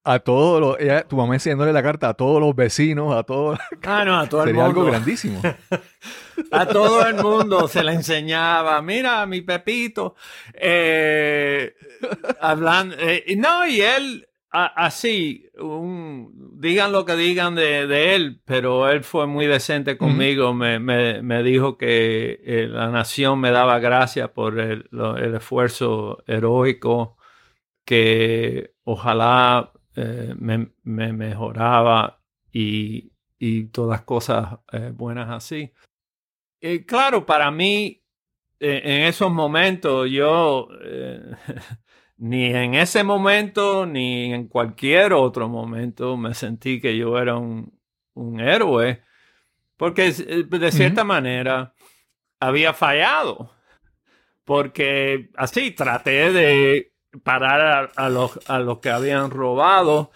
[0.04, 3.60] a todos los, tu mamá enseñándole la carta a todos los vecinos, a todos.
[3.84, 4.66] Ah, no, a todo el mundo.
[4.66, 5.42] algo grandísimo.
[6.52, 10.16] a todo el mundo se le enseñaba, mira, mi Pepito,
[10.54, 11.76] eh,
[12.40, 15.48] hablando, eh, no, y él, así,
[16.62, 21.78] digan lo que digan de, él, pero él fue muy decente conmigo, me, me, dijo
[21.78, 27.18] que eh, la nación me daba gracias por el, el esfuerzo heroico,
[27.84, 32.22] que ojalá eh, me, mejoraba
[32.52, 35.74] y, y todas cosas eh, buenas así.
[36.62, 38.04] Y claro, para mí,
[38.60, 40.68] en esos momentos, yo,
[42.22, 47.74] ni en ese momento, ni en cualquier otro momento, me sentí que yo era un,
[48.14, 49.02] un héroe,
[49.76, 51.74] porque de cierta manera
[52.40, 53.52] había fallado,
[54.46, 60.12] porque así traté de parar a, los, a los que habían robado,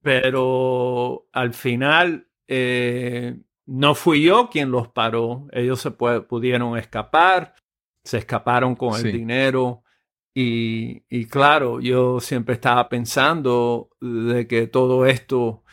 [0.00, 5.48] pero al final eh, no fui yo quien los paró.
[5.50, 7.56] Ellos se pudieron escapar,
[8.04, 9.82] se escaparon con el dinero.
[10.40, 15.64] Y, y, claro, yo siempre estaba pensando de que todo esto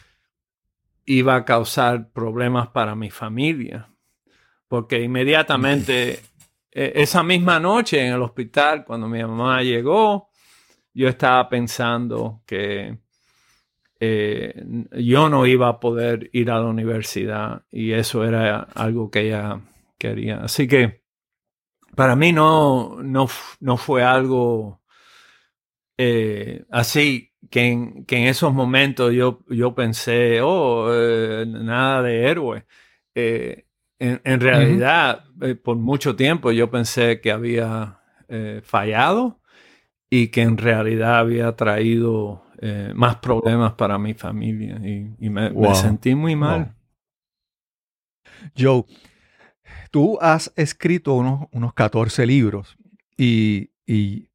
[1.05, 3.93] iba a causar problemas para mi familia.
[4.67, 6.19] Porque inmediatamente,
[6.71, 10.29] e, esa misma noche en el hospital, cuando mi mamá llegó,
[10.95, 12.97] yo estaba pensando que
[13.99, 19.27] eh, yo no iba a poder ir a la universidad y eso era algo que
[19.27, 19.61] ella
[19.99, 20.37] quería.
[20.37, 21.04] Así que
[21.95, 23.27] para mí no, no,
[23.59, 24.81] no fue algo
[25.97, 32.27] eh, así que en, que en, esos momentos yo, yo pensé, oh, eh, nada de
[32.27, 32.65] héroe.
[33.97, 35.23] En, realidad,
[35.63, 38.01] por mucho tiempo yo pensé que había
[38.63, 39.39] fallado
[40.09, 46.15] y que en realidad había traído eh, más problemas para mi familia y, me, sentí
[46.15, 46.73] muy mal.
[48.57, 48.85] Joe,
[49.95, 52.75] tú has escrito unos, unos 14 libros
[53.15, 54.27] y, y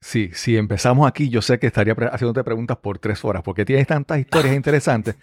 [0.00, 3.86] sí, si empezamos aquí, yo sé que estaría haciéndote preguntas por tres horas porque tienes
[3.86, 5.16] tantas historias interesantes,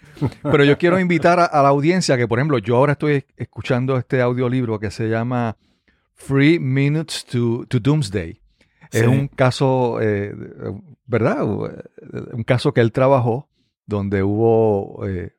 [0.44, 4.20] pero yo quiero invitar a, la audiencia que, por ejemplo, yo ahora estoy escuchando este
[4.20, 5.56] audiolibro que se llama
[6.28, 8.40] Three Minutes to, to Doomsday.
[8.92, 10.32] Es un caso, eh,
[11.06, 11.42] ¿verdad?
[11.42, 13.48] Un caso que él trabajó
[13.84, 15.32] donde hubo, eh,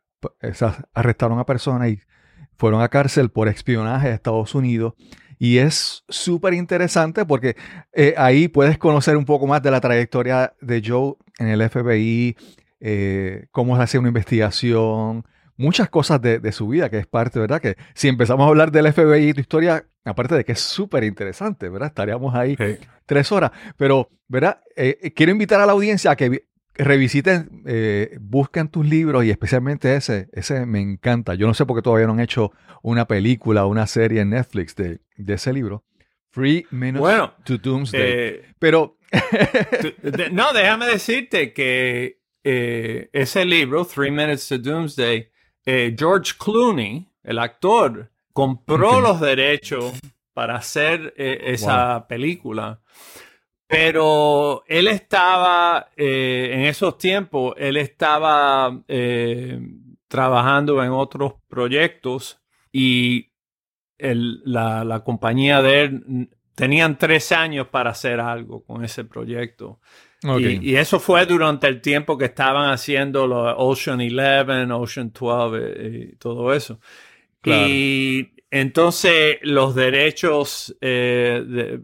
[0.94, 2.00] arrestaron a personas y
[2.58, 4.94] fueron a cárcel por espionaje a Estados Unidos.
[5.40, 7.56] Y es súper interesante porque
[7.92, 12.38] eh, ahí puedes conocer un poco más de la trayectoria de Joe en el FBI,
[13.52, 15.26] cómo se hace una investigación,
[15.58, 17.62] muchas cosas de, su vida, que es parte, ¿verdad?
[17.62, 21.04] Que si empezamos a hablar del FBI y tu historia, aparte de que es súper
[21.04, 21.90] interesante, ¿verdad?
[21.90, 22.58] Estaríamos ahí
[23.06, 23.52] tres horas.
[23.78, 24.62] Pero, ¿verdad?
[24.76, 29.30] Eh, eh, quiero invitar a la audiencia a que revisiten, eh, busquen tus libros y
[29.30, 31.36] especialmente ese, ese me encanta.
[31.36, 34.32] Yo no sé por qué todavía no han hecho una película o una serie en
[34.32, 35.84] Netflix de, ese libro.
[36.32, 38.42] Free Minutes to Doomsday.
[38.60, 38.98] Pero...
[40.32, 45.30] no, déjame decirte que ese libro, Three Minutes to Doomsday,
[45.66, 49.94] George Clooney, el actor, compró los derechos
[50.34, 52.82] para hacer eh, esa película.
[53.74, 59.60] Pero él estaba, eh, en esos tiempos, él estaba eh,
[60.08, 62.40] trabajando en otros proyectos
[62.72, 63.32] y
[63.98, 69.80] la, compañía de él tenían tres años para hacer algo con ese proyecto.
[70.22, 76.16] Y, eso fue durante el tiempo que estaban haciendo los Ocean 11, Ocean 12 y
[76.18, 76.80] todo eso.
[77.44, 81.82] Y entonces los derechos eh,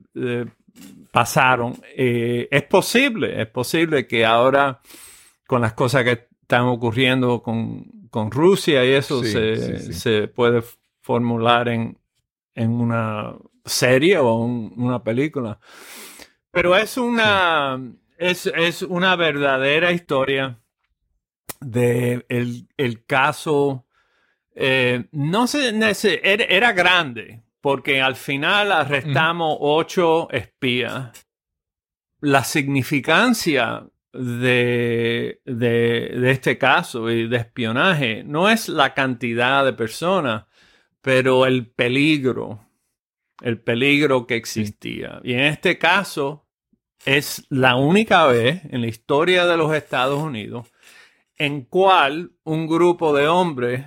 [1.11, 1.79] pasaron.
[1.95, 4.79] Eh, es posible, es posible que ahora
[5.47, 9.93] con las cosas que están ocurriendo con, con Rusia y eso Sí, se, sí, sí.
[9.93, 10.63] se puede
[11.01, 11.97] formular en,
[12.55, 13.35] en una
[13.65, 15.59] serie o un- una película.
[16.51, 17.79] Pero es una,
[18.17, 20.59] es, es una verdadera historia
[21.59, 23.85] de el, el caso.
[24.55, 25.71] eh, no sé,
[26.23, 31.27] era grande, porque al final arrestamos ocho espías.
[32.21, 39.73] La significancia de, de, de este caso y de espionaje no es la cantidad de
[39.73, 40.45] personas,
[41.01, 42.65] pero el peligro,
[43.41, 45.21] el peligro que existía.
[45.23, 46.47] Y en este caso
[47.05, 50.67] es la única vez en la historia de los Estados Unidos
[51.39, 53.85] en cual un grupo de hombres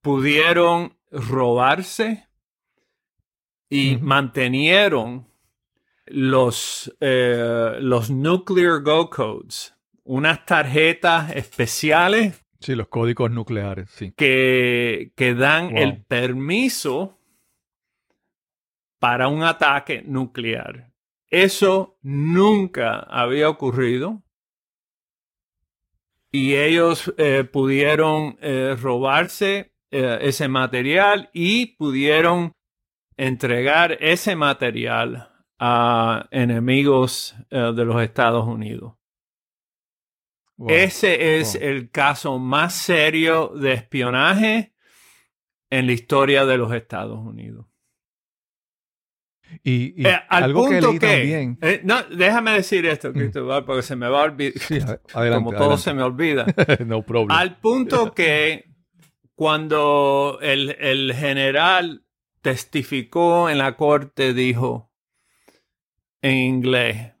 [0.00, 2.28] pudieron robarse
[3.68, 5.26] y mantenieron
[6.06, 14.12] los, eh, los Nuclear Go Codes, unas tarjetas especiales Sí, los códigos nucleares, sí.
[14.16, 15.82] que, que dan Wow.
[15.82, 17.18] el permiso
[18.98, 20.90] para un ataque nuclear.
[21.28, 24.22] Eso nunca había ocurrido.
[26.32, 32.52] Y ellos eh, pudieron eh, robarse ese material y pudieron
[33.16, 38.94] entregar ese material a enemigos eh, de los Estados Unidos.
[40.56, 40.68] Wow.
[40.70, 41.62] Ese es Wow.
[41.68, 44.74] el caso más serio de espionaje
[45.70, 47.66] en la historia de los Estados Unidos.
[49.62, 51.58] Y, y Eh, al algo punto que, también.
[51.62, 55.44] eh, no, déjame decir esto, Cristóbal, porque se me va a olvidar, Sí, a- adelante.
[55.44, 56.46] como todo se me olvida.
[56.86, 57.30] no problem.
[57.36, 58.64] Al punto que
[59.34, 62.03] cuando el, el general
[62.44, 64.90] testificó en la corte, dijo
[66.22, 67.12] en inglés,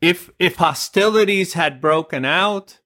[0.00, 2.80] if, if hostilities had broken out,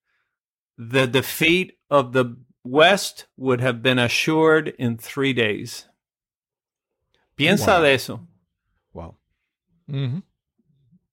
[0.79, 2.35] the defeat of the
[2.65, 5.89] West would have been assured in three days.
[7.37, 7.83] Piensa Wow.
[7.83, 8.29] de eso.
[8.93, 9.19] Wow.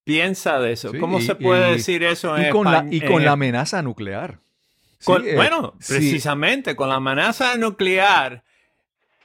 [0.04, 0.90] Piensa de eso.
[0.92, 3.24] Sí, ¿Cómo y- se puede y- decir eso en Y con, la, y con en
[3.26, 4.40] la amenaza nuclear.
[4.98, 8.44] Sí, eh, bueno, sí, precisamente con la amenaza nuclear,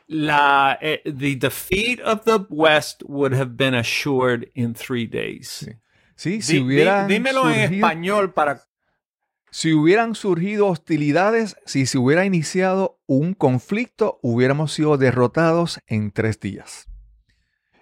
[0.08, 5.50] la, eh, the defeat of the West would have been assured in three days.
[5.50, 5.72] Sí.
[6.16, 8.64] Sí, si Di- di- hubieran dímelo en español para...
[9.52, 16.40] Si hubieran surgido hostilidades, si se hubiera iniciado un conflicto, hubiéramos sido derrotados en tres
[16.40, 16.88] días.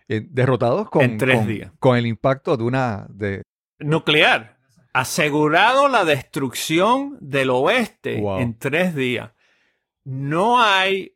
[0.07, 1.71] Eh, derrotados con, En tres con- días.
[1.79, 3.07] con el impacto de una...
[3.09, 3.41] De,
[3.79, 4.57] Nuclear.
[4.93, 8.39] Asegurado la destrucción del oeste Wow.
[8.39, 9.31] en tres días.
[10.03, 11.14] No hay,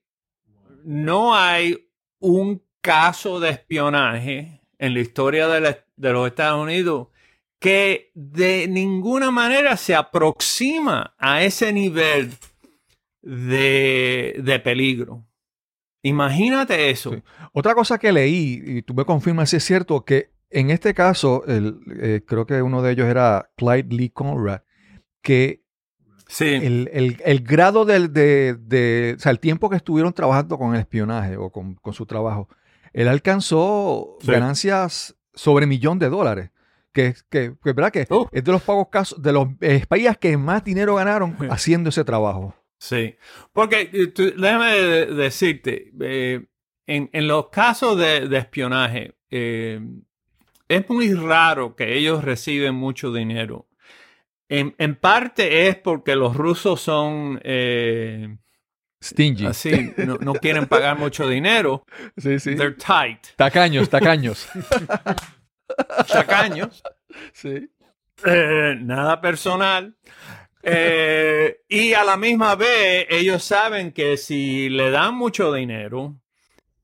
[0.84, 7.07] no hay un caso de espionaje en la historia de, los Estados Unidos
[7.59, 12.32] que de ninguna manera se aproxima a ese nivel
[13.21, 15.25] de, de peligro.
[16.01, 17.21] Imagínate eso.
[17.51, 21.43] Otra cosa que leí, y tú me confirmas si es cierto, que en este caso,
[21.47, 24.61] eh, creo que uno de ellos era Clyde Lee Conrad,
[25.21, 25.63] que
[26.32, 26.45] Sí.
[26.45, 30.75] el, el- el grado del, de, de- o sea, el tiempo que estuvieron trabajando con
[30.75, 32.47] el espionaje o con, con su trabajo,
[32.93, 34.32] él alcanzó Sí.
[34.32, 36.51] ganancias sobre millón de dólares.
[36.91, 37.91] Que, que, que, ¿verdad?
[37.91, 38.27] que Uh.
[38.32, 42.03] es de los pagos casos, de los eh, países que más dinero ganaron haciendo ese
[42.03, 42.55] trabajo.
[42.80, 43.15] Sí,
[43.53, 46.45] porque eh, tú- déjame de- decirte, eh,
[46.88, 49.80] en, en los casos de, de espionaje, eh,
[50.67, 53.67] es muy raro que ellos reciben mucho dinero.
[54.49, 58.35] En, en parte es porque los rusos son eh,
[59.01, 59.45] Stingy.
[59.45, 61.85] así, no, no quieren pagar mucho dinero.
[62.17, 62.55] Sí, sí.
[62.55, 64.49] They're tight, Tacaños, tacaños.
[66.05, 66.83] chacaños.
[67.33, 67.69] sí.
[68.25, 69.95] Eh, nada personal.
[70.61, 76.19] Eh, y a la misma vez, ellos saben que si le dan mucho dinero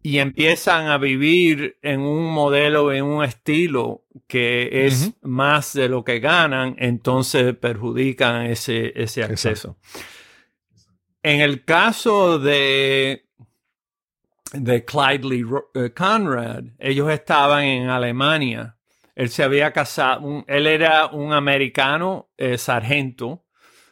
[0.05, 6.03] y empiezan a vivir en un modelo, en un estilo que es más de lo
[6.03, 9.77] que ganan, entonces perjudican ese, ese acceso.
[11.23, 13.25] En el caso de,
[14.53, 18.77] de Clyde Lee eh, Conrad, ellos estaban en Alemania.
[19.15, 23.44] Él se había casado, un- él era un americano eh, sargento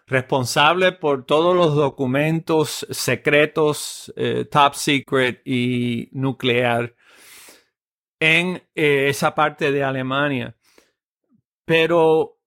[0.06, 6.96] responsable por todos los documentos secretos, eh, top secret y nuclear
[8.20, 10.56] en eh, esa parte de Alemania.
[11.66, 12.40] Pero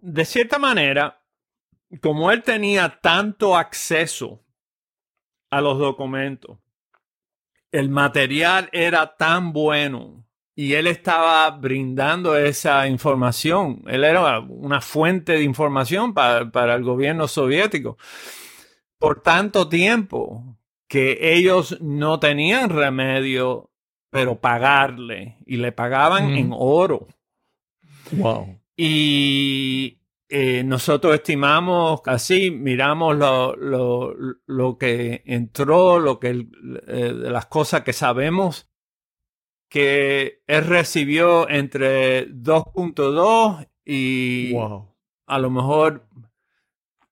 [0.00, 1.22] de cierta manera,
[2.00, 4.44] como él tenía tanto acceso
[5.50, 6.58] a los documentos,
[7.72, 10.26] el material era tan bueno
[10.62, 13.82] y él estaba brindando esa información.
[13.86, 17.96] Él era una fuente de información para, para el gobierno soviético.
[18.98, 23.70] por tanto tiempo que ellos no tenían remedio,
[24.10, 26.36] pero pagarle y le pagaban Mm.
[26.36, 27.06] en oro.
[28.12, 28.60] Wow.
[28.76, 29.98] Y
[30.28, 34.14] eh, nosotros estimamos así, miramos lo, lo-
[34.46, 36.28] lo que entró, lo que
[36.86, 38.69] eh, de las cosas que sabemos,
[39.70, 44.88] que él recibió entre 2.2 y Wow.
[45.26, 46.06] a lo mejor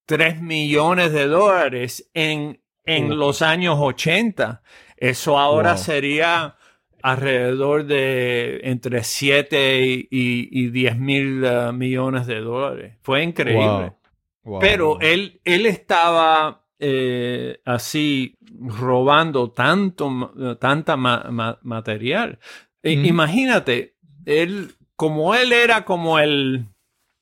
[0.07, 3.15] 3 millones de dólares en, en Oh.
[3.15, 4.63] los años 80.
[4.97, 5.83] Eso ahora Wow.
[5.83, 6.57] sería
[7.03, 12.97] alrededor de entre 7 y, y- y 10 mil uh, millones de dólares.
[13.03, 13.93] Fue increíble.
[14.61, 22.39] Pero él, él estaba eh, así robando tanto, tanta ma- ma- material.
[22.83, 26.67] Imagínate, él, como él era como el,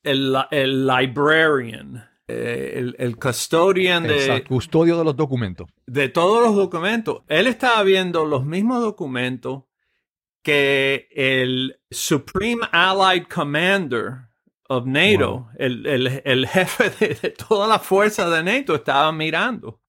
[0.03, 5.69] el, el librarian, eh, el, el custodian de, custodio de los documentos.
[5.87, 7.23] de todos los documentos.
[7.29, 9.63] Él estaba viendo los mismos documentos
[10.43, 14.26] que el Supreme Allied Commander
[14.69, 15.49] of NATO, Wow.
[15.59, 19.81] el, el- el jefe de, de toda la fuerza de NATO, estaba mirando.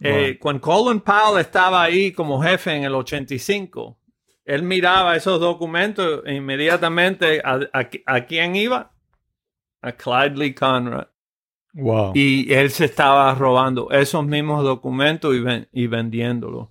[0.00, 3.98] Eh, cuando Colin Powell estaba ahí como jefe en el 85,
[4.44, 8.92] él miraba esos documentos e inmediatamente a, a- a quién iba?
[9.82, 11.08] A Clyde Lee Conrad.
[11.72, 12.12] Wow.
[12.14, 16.68] Y él se estaba robando esos mismos documentos y, ven- y vendiéndolos.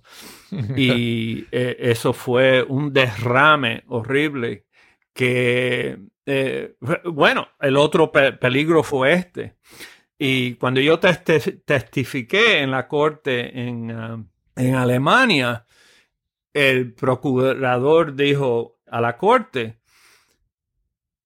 [0.76, 4.66] Y eh, eso fue un derrame horrible
[5.12, 9.56] que, eh, bueno, el otro pe- peligro fue este.
[10.18, 14.24] Y cuando yo testifiqué en la corte en, ah,
[14.56, 15.66] en Alemania,
[16.52, 19.80] el procurador dijo a la corte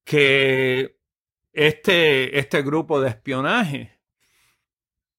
[0.05, 0.99] que
[1.53, 4.01] este, este grupo de espionaje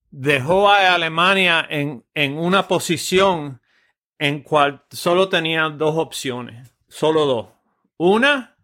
[0.09, 3.61] dejó a Alemania en, en una posición
[4.19, 7.47] en cual solo tenía dos opciones, solo dos.
[7.97, 8.57] Una,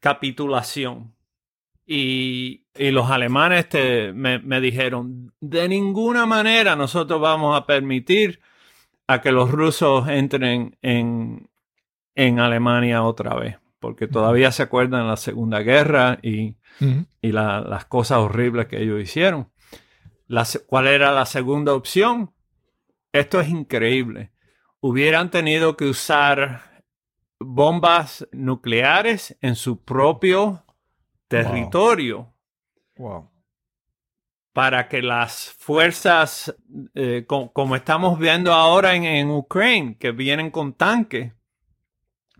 [0.00, 1.14] capitulación.
[1.88, 8.40] Y, y los alemanes te- me, me dijeron, de ninguna manera nosotros vamos a permitir
[9.06, 11.48] a que los rusos entren en,
[12.16, 16.56] en Alemania otra vez, porque todavía se acuerdan de la Segunda Guerra y,
[17.22, 19.48] y la- las cosas horribles que ellos hicieron.
[20.26, 22.32] La ¿Cuál era la segunda opción?
[23.12, 24.32] Esto es increíble.
[24.80, 26.75] Hubieran tenido que usar
[27.38, 30.64] bombas nucleares en su propio
[31.28, 32.32] territorio
[32.96, 33.30] Wow.
[34.52, 36.54] para que las fuerzas,
[36.94, 41.32] eh, co- como estamos viendo ahora en, en Ucrania, que vienen con tanques,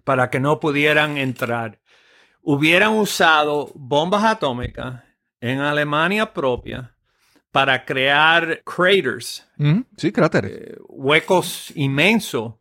[0.03, 1.81] para que no pudieran entrar,
[2.41, 5.03] hubieran usado bombas atómicas
[5.41, 6.97] en Alemania propia
[7.51, 9.85] para crear craters, Ujú.
[9.97, 10.53] Sí, cráteres.
[10.53, 12.55] eh, huecos inmensos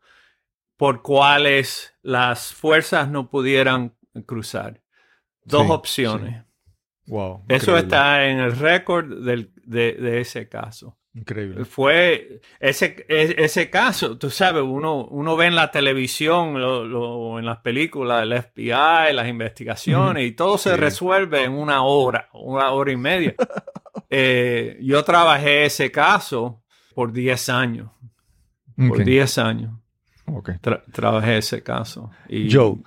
[0.78, 3.96] por cuales las fuerzas no pudieran
[4.26, 4.82] cruzar.
[5.44, 6.44] Dos Sí, opciones.
[7.08, 7.44] Wow.
[7.48, 10.98] Eso increíble, está en el récord de, de ese caso.
[11.14, 11.64] Increíble.
[11.64, 17.40] Fue ese, e- ese caso, tú sabes, uno, uno ve en la televisión, lo- lo-
[17.40, 20.76] en las películas, el FBI, las investigaciones, y todo se Sí.
[20.76, 23.36] resuelve en una hora, una hora y media.
[24.10, 26.62] Eh, yo trabajé ese caso
[26.94, 27.90] por 10 años.
[28.78, 29.72] Por Ok, 10 años
[30.26, 30.50] ok.
[30.62, 32.12] tra- trabajé ese caso.
[32.28, 32.78] Y, Joe.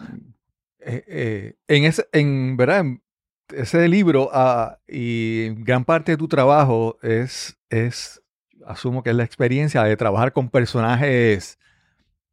[0.80, 3.02] Eh, eh, en ese, en verdad, en
[3.50, 8.22] ese libro ah, y gran parte de tu trabajo es, es,
[8.66, 11.58] asumo que es la experiencia de trabajar con personajes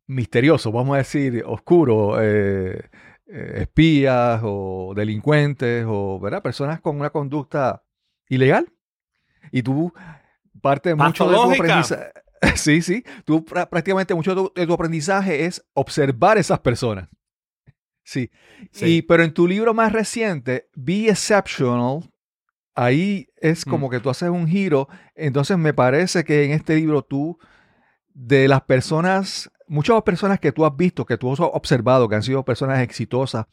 [0.07, 2.89] misteriosos, vamos a decir, oscuros, eh,
[3.27, 6.43] espías o delincuentes o, ¿verdad?
[6.43, 7.83] Personas con una conducta
[8.29, 8.71] ilegal.
[9.51, 9.93] Y tú,
[10.61, 12.11] parte mucho de tu aprendizaje,
[12.55, 17.09] sí, sí, tú prá- prácticamente mucho de tu, de tu aprendizaje es observar esas personas.
[18.03, 18.29] Sí.
[18.71, 18.85] Sí.
[18.97, 22.01] Y, pero en tu libro más reciente, Be Exceptional,
[22.75, 23.91] ahí es como Mm.
[23.91, 24.87] que tú haces un giro.
[25.15, 27.37] Entonces me parece que en este libro tú,
[28.13, 32.23] de las personas, muchas personas que tú has visto, que tú has observado, que han
[32.23, 33.45] sido personas exitosas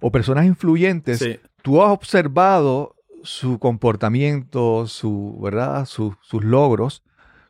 [0.00, 1.40] o personas influyentes, Sí.
[1.62, 5.86] tú has observado su comportamiento, su, ¿verdad?
[5.86, 7.02] Su- sus logros,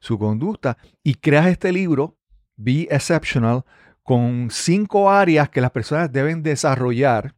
[0.05, 2.19] su conducta, y creas este libro,
[2.57, 3.65] Be Exceptional,
[4.03, 7.35] con cinco áreas que las personas deben desarrollar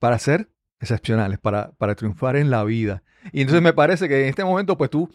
[0.00, 3.02] para ser excepcionales, para, para triunfar en la vida.
[3.32, 5.08] Y entonces me parece que en este momento, pues tú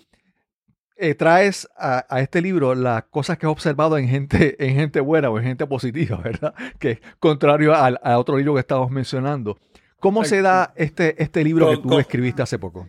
[0.96, 5.02] eh, traes a, a este libro las cosas que has observado en gente, en gente
[5.02, 6.54] buena o en gente positiva, ¿verdad?
[6.80, 9.60] Que es contrario al, a otro libro que estábamos mencionando.
[10.00, 12.88] ¿Cómo se da este, este libro que tú escribiste hace poco?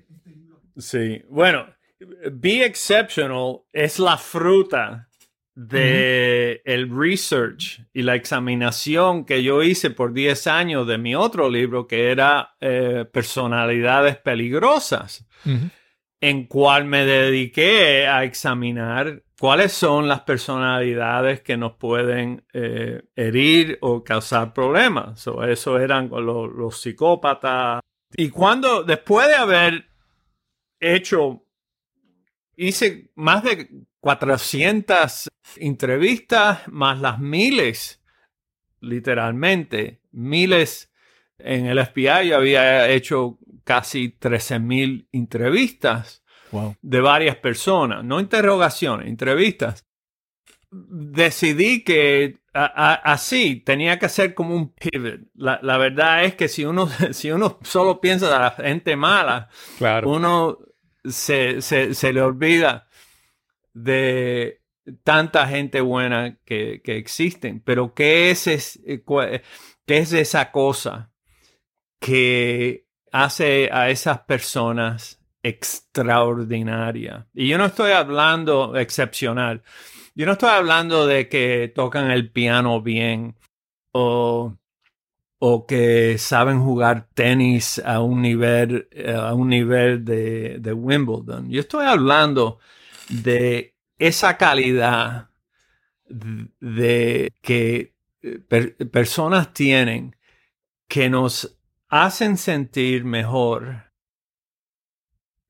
[0.78, 1.66] Sí, bueno,
[2.33, 5.09] Be Exceptional es la fruta
[5.55, 11.51] de el research y la examinación que yo hice por 10 años de mi otro
[11.51, 15.27] libro que era eh, Personalidades Peligrosas,
[16.21, 23.77] en cual me dediqué a examinar cuáles son las personalidades que nos pueden eh, herir
[23.83, 25.27] o causar problemas.
[25.49, 27.81] eso eran los, los psicópatas.
[28.17, 29.85] Y cuando, después de haber
[30.81, 31.45] hecho,
[32.63, 33.69] hice más de
[34.01, 38.03] 400 entrevistas, más las miles,
[38.81, 40.93] literalmente, miles
[41.39, 42.29] en el FBI.
[42.29, 46.23] Yo había hecho casi 13 mil entrevistas
[46.83, 49.87] de varias personas, no interrogaciones, entrevistas.
[50.71, 55.21] Decidí que así tenía que ser como un pivot.
[55.35, 59.49] La, verdad es que si uno, si uno solo piensa de la gente mala,
[60.05, 60.59] uno
[61.05, 62.89] se, se le olvida
[63.75, 64.63] de
[65.05, 67.61] tanta gente buena que, existen.
[67.61, 69.03] Pero ¿qué es, eh,
[69.87, 71.13] ¿qué es esa cosa
[72.01, 77.27] que hace a esas personas extraordinaria?
[77.35, 79.63] Y yo no estoy hablando excepcional.
[80.15, 83.37] Yo no estoy hablando de que tocan el piano bien
[83.93, 84.57] o,
[85.45, 91.51] o que saben jugar tenis a un nivel, eh, a un nivel de, Wimbledon.
[91.51, 92.61] Yo estoy hablando
[93.09, 95.30] de esa calidad
[96.07, 98.38] de que eh,
[98.93, 100.14] personas tienen
[100.86, 103.90] que nos hacen sentir mejor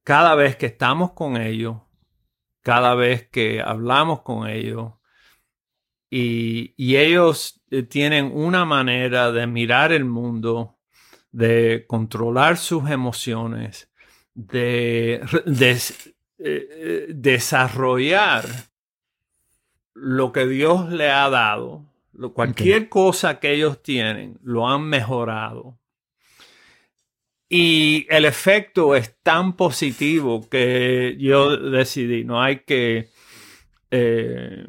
[0.04, 1.76] cada vez que estamos con ellos,
[2.62, 4.94] cada vez que hablamos con ellos.
[6.14, 10.76] Y, ellos eh, tienen una manera de mirar el mundo,
[11.30, 13.90] de controlar sus emociones,
[14.34, 15.78] de, de eh,
[16.38, 18.44] eh, desarrollar
[19.94, 21.86] lo que Dios le ha dado,
[22.34, 25.78] cualquier cosa que ellos tienen, lo han mejorado.
[27.48, 33.10] Y el efecto es tan positivo que yo decidí, no hay que,
[33.90, 34.66] eh,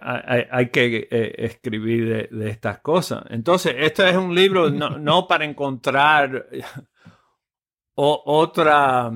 [0.00, 3.24] hay, que escribir de, estas cosas.
[3.30, 6.46] Entonces, esto es un libro no, para encontrar
[7.94, 9.12] otra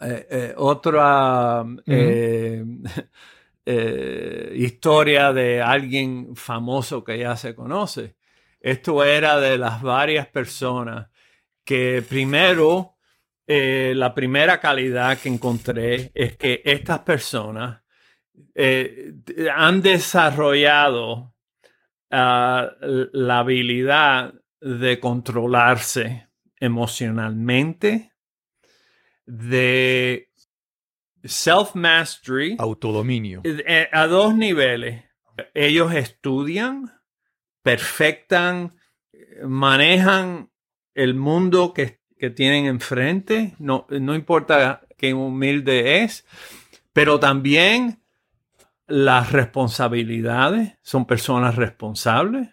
[0.00, 2.64] eh, eh, otra eh,
[4.54, 8.16] historia de alguien famoso que ya se conoce.
[8.60, 11.08] Esto era de las varias personas
[11.64, 12.94] que primero,
[13.46, 17.82] la primera calidad que encontré es que estas personas
[18.56, 21.34] han desarrollado
[22.10, 26.28] ah, la habilidad de controlarse
[26.58, 28.12] emocionalmente,
[29.26, 30.30] de
[31.22, 32.56] self-mastery.
[32.58, 33.42] Autodominio.
[33.44, 35.04] Eh, a dos niveles.
[35.54, 36.92] Ellos estudian,
[37.62, 38.76] perfectan,
[39.44, 40.50] manejan
[40.94, 42.04] el mundo que,
[42.34, 46.24] tienen enfrente, no, no importa qué humilde es,
[46.94, 48.02] pero también
[48.86, 52.48] las responsabilidades, son personas responsables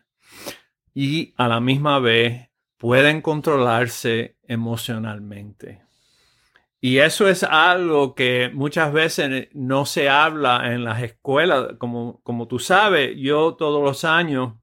[0.93, 5.83] y a la misma vez pueden controlarse emocionalmente.
[6.81, 11.75] Y eso es algo que muchas veces no se habla en las escuelas.
[11.77, 14.55] Como, como tú sabes, yo todos los años,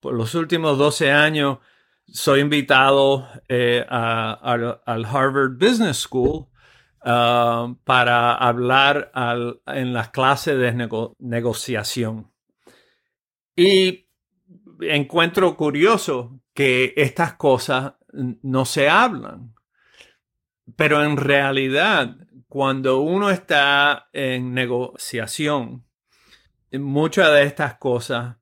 [0.00, 1.58] por los últimos 12 años,
[2.06, 6.46] soy invitado eh, al Harvard Business School
[7.04, 9.10] uh, para hablar
[9.66, 12.30] en las clases de negociación.
[13.56, 14.08] Y
[14.80, 19.54] encuentro curioso que estas cosas no se hablan.
[20.76, 22.16] Pero en realidad,
[22.48, 25.84] cuando uno está en negociación,
[26.72, 28.36] muchas de estas cosas,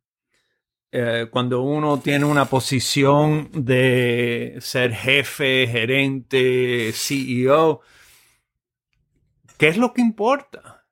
[0.92, 7.80] eh, cuando uno tiene una posición de ser jefe, gerente, CEO,
[9.60, 10.86] ¿qué es lo que importa?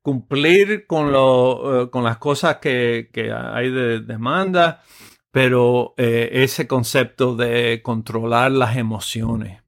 [0.00, 4.82] Cumplir con, lo, eh, con las cosas que, hay de demanda,
[5.30, 9.62] pero eh, ese concepto de controlar las emociones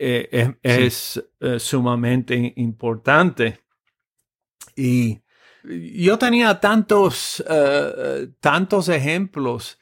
[0.00, 3.60] eh, es, eh, sumamente importante.
[4.74, 5.20] Y
[5.62, 7.44] yo tenía tantos,
[8.40, 9.78] tantos ejemplos.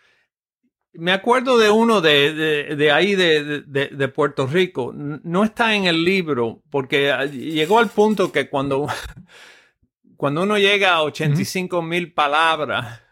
[0.92, 4.92] Me acuerdo de uno de, ahí de, Puerto Rico.
[4.94, 8.86] No está en el libro porque ah, llegó al punto que cuando,
[10.16, 13.02] cuando uno llega a 85 mil palabras,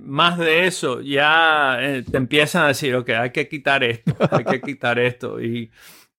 [0.00, 4.44] más de eso, ya eh, te empiezan a decir, ok, hay que quitar esto, hay
[4.44, 5.40] que quitar esto.
[5.40, 5.70] Y,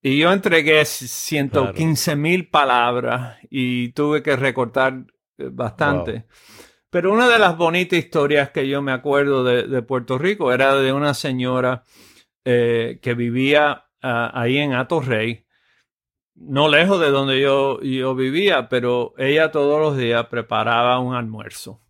[0.01, 5.05] Y yo entregué 115 mil palabras y tuve que recortar
[5.37, 6.25] eh, bastante.
[6.91, 10.91] Pero una de las bonitas historias que yo me acuerdo de, Puerto Rico era de
[10.91, 11.83] una señora
[12.43, 15.45] eh, que vivía ah, ahí en Atorrey,
[16.35, 21.81] no lejos de donde yo, yo vivía, pero ella todos los días preparaba un almuerzo.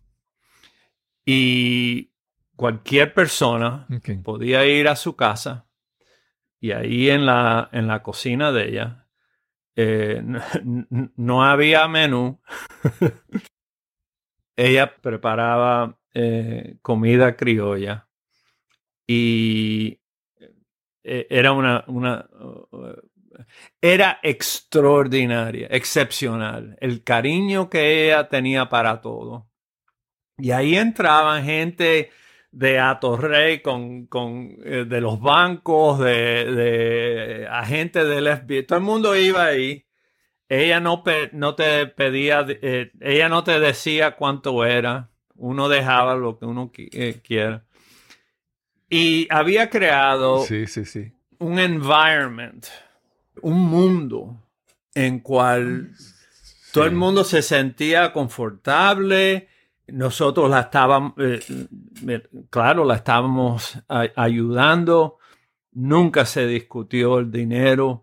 [1.24, 2.12] Y
[2.54, 3.88] cualquier persona
[4.22, 5.66] podía ir a su casa
[6.60, 9.02] y ahí en la, en la cocina de ella
[9.74, 10.22] eh,
[11.16, 12.40] no, había menú.
[14.56, 18.08] ella preparaba eh, comida criolla
[19.06, 20.00] y
[21.04, 22.28] eh, era una, una
[23.80, 29.48] era extraordinaria, excepcional, el cariño que ella tenía para todo.
[30.38, 32.10] Y ahí entraban gente
[32.50, 38.64] de Atorrey con, con eh, de los bancos, de, de agentes del FBI.
[38.64, 39.84] Todo el mundo iba ahí.
[40.54, 45.08] Ella no, no te pedía, eh, ella no te decía cuánto era.
[45.36, 47.64] Uno dejaba lo que uno eh, quiera.
[48.90, 50.44] Y había creado
[51.38, 52.66] un environment,
[53.40, 54.42] un mundo
[54.94, 55.92] en cual
[56.70, 59.48] todo el mundo se sentía confortable,
[59.86, 61.40] nosotros la estábamos, eh,
[62.50, 65.16] claro, la estábamos ayudando,
[65.72, 68.02] nunca se discutió el dinero,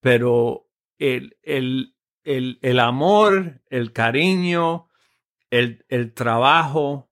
[0.00, 0.68] pero
[1.02, 1.94] el,
[2.24, 4.88] el, amor, el cariño,
[5.50, 7.10] el, trabajo,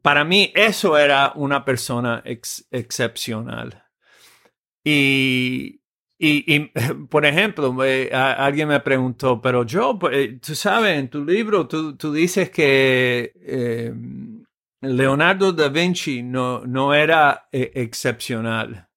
[0.00, 3.84] para mí eso era una persona excepcional.
[4.84, 5.82] Y,
[6.18, 6.60] y,
[7.10, 7.76] por ejemplo,
[8.12, 13.32] alguien me preguntó, pero yo, pues, eh, tú sabes, en tu libro tú, dices que
[13.36, 13.92] eh,
[14.80, 18.88] Leonardo da Vinci no, no era eh, excepcional.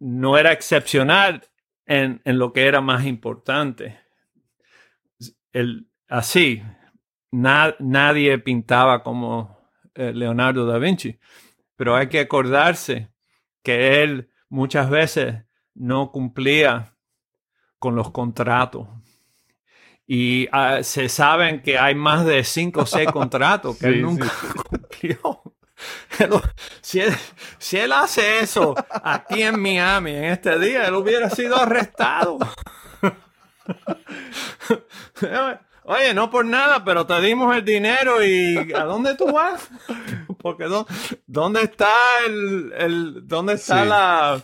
[0.00, 1.40] No era excepcional
[1.86, 3.98] en, lo que era más importante.
[5.52, 6.62] El, así,
[7.30, 9.58] nadie pintaba como
[9.94, 11.18] Leonardo da Vinci,
[11.76, 13.10] pero hay que acordarse
[13.62, 16.94] que él muchas veces no cumplía
[17.78, 18.88] con los contratos.
[20.06, 24.30] Y ah, se saben que hay más de cinco o seis contratos que él nunca
[24.70, 25.42] cumplió.
[26.80, 32.38] Si, él, hace eso aquí en Miami en este día, él hubiera sido arrestado.
[35.86, 39.68] Oye, no por nada, pero te dimos el dinero y ¿a dónde tú vas?
[40.38, 40.66] Porque
[41.26, 41.92] ¿dónde está
[42.26, 44.42] el, dónde está la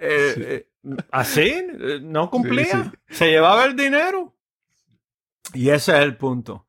[0.00, 0.68] eh, eh,
[1.10, 1.66] así,
[2.02, 4.36] no cumplía, se llevaba el dinero.
[5.54, 6.66] Y ese es el punto,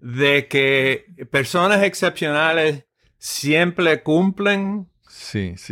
[0.00, 2.84] de que personas excepcionales
[3.26, 4.90] siempre cumplen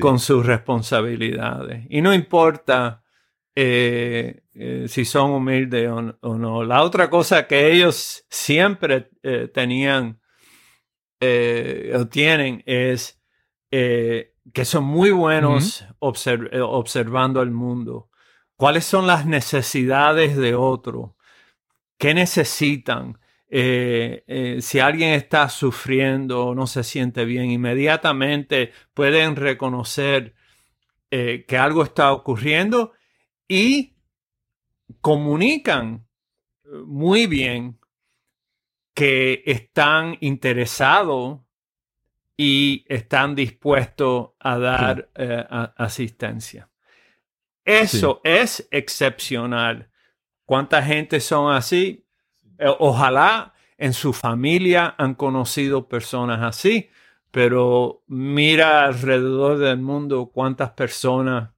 [0.00, 1.86] con sus responsabilidades.
[1.90, 3.02] Y no importa
[3.54, 4.42] eh,
[4.88, 5.90] si son humildes
[6.20, 6.64] o, no.
[6.64, 9.10] La otra cosa que ellos siempre
[9.52, 10.20] tenían
[11.20, 13.20] o tienen es
[14.52, 18.10] que son muy buenos eh, observando el mundo.
[18.56, 21.16] ¿Cuáles son las necesidades de otro?
[21.98, 23.18] ¿Qué necesitan?
[23.54, 30.34] Eh, eh, si alguien está sufriendo o no se siente bien, inmediatamente pueden reconocer
[31.10, 32.92] que algo está ocurriendo
[33.46, 33.98] y
[35.02, 36.06] comunican
[36.86, 37.78] muy bien
[38.94, 41.40] que están interesados
[42.34, 45.44] y están dispuestos a dar eh,
[45.76, 46.70] asistencia.
[47.62, 49.90] Eso es excepcional.
[50.46, 52.06] ¿Cuánta gente son así?
[52.62, 56.88] Eh, ojalá en su familia han conocido personas así,
[57.32, 61.50] pero mira alrededor del mundo cuántas personas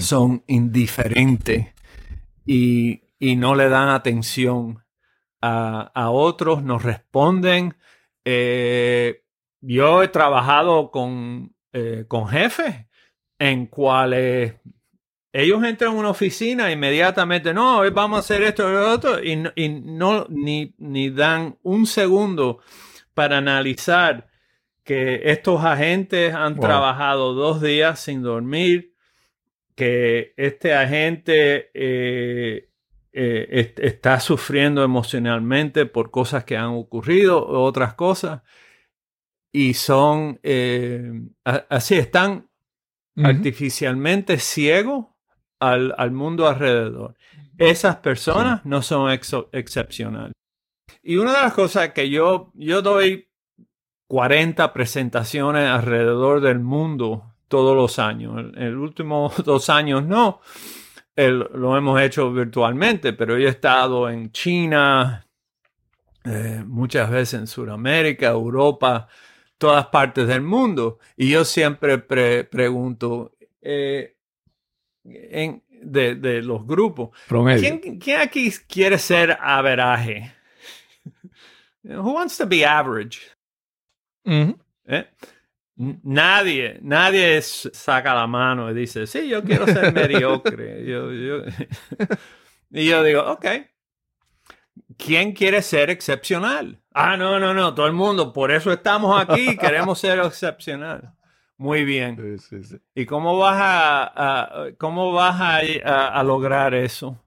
[0.00, 1.68] son indiferentes
[2.44, 3.02] y,
[3.36, 4.84] no le dan atención
[5.40, 7.76] a, otros, no responden.
[8.24, 9.24] Eh,
[9.60, 12.86] yo he trabajado con, eh, con jefes
[13.38, 14.54] en cuales
[15.32, 19.22] ellos entran a una oficina inmediatamente, no, hoy vamos a hacer esto y lo otro,
[19.22, 22.60] y, no, ni, ni dan un segundo
[23.14, 24.28] para analizar
[24.82, 28.94] que estos agentes han trabajado dos días sin dormir,
[29.76, 32.70] que este agente eh,
[33.12, 38.42] eh, está sufriendo emocionalmente por cosas que han ocurrido, otras cosas
[39.52, 41.12] y son eh,
[41.44, 42.48] así, están
[43.16, 45.06] artificialmente ciegos
[45.60, 47.14] al, mundo alrededor.
[47.58, 50.32] Esas personas no son excepcionales.
[51.02, 53.28] Y una de las cosas que yo, yo doy
[54.08, 58.38] 40 presentaciones alrededor del mundo todos los años.
[58.56, 60.40] En el último dos años no,
[61.16, 65.26] lo hemos hecho virtualmente, pero yo he estado en China,
[66.24, 69.08] eh, muchas veces en Sudamérica, Europa,
[69.58, 70.98] todas partes del mundo.
[71.16, 74.16] Y yo siempre pregunto eh,
[75.02, 80.32] de, los grupos, ¿quién, ¿quién, aquí quiere ser averaje?
[81.82, 83.20] Who wants to be average?
[84.24, 85.06] ¿Eh?
[86.02, 90.82] Nadie, nadie saca la mano y dice, sí, yo quiero ser mediocre.
[92.70, 93.46] y yo digo, ok,
[94.98, 96.78] ¿quién quiere ser excepcional?
[96.92, 101.14] Ah, no, no, no, todo el mundo, por eso estamos aquí, queremos ser excepcional.
[101.60, 102.38] Muy bien.
[102.94, 107.22] ¿Y cómo vas a, cómo vas a, lograr eso?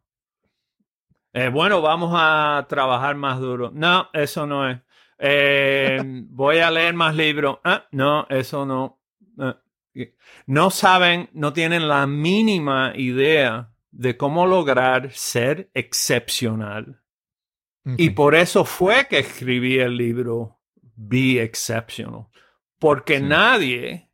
[1.33, 3.69] Eh, bueno, vamos a trabajar más duro.
[3.71, 4.79] No, eso no es.
[5.19, 7.59] Eh, voy a leer más libros.
[7.63, 8.99] Ah, no, eso no.
[9.37, 9.61] Ah,
[10.47, 16.99] no saben, no tienen la mínima idea de cómo lograr ser excepcional.
[17.85, 20.59] Y por eso fue que escribí el libro
[20.95, 22.29] Be Exceptional.
[22.79, 24.09] Porque nadie,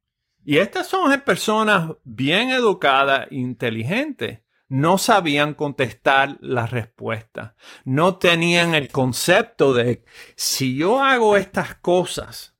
[0.45, 7.55] y estas son personas bien educadas, inteligentes, no sabían contestar la respuesta.
[7.83, 12.55] No tenían el concepto de si yo hago estas cosas,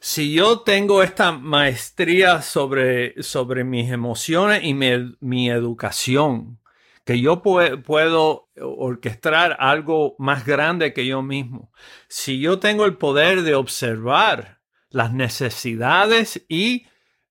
[0.00, 6.58] si yo tengo esta maestría sobre, sobre mis emociones y mi, educación,
[7.04, 11.70] que yo puedo orquestar algo más grande que yo mismo,
[12.08, 14.61] si yo tengo el poder de observar
[14.92, 16.86] las necesidades y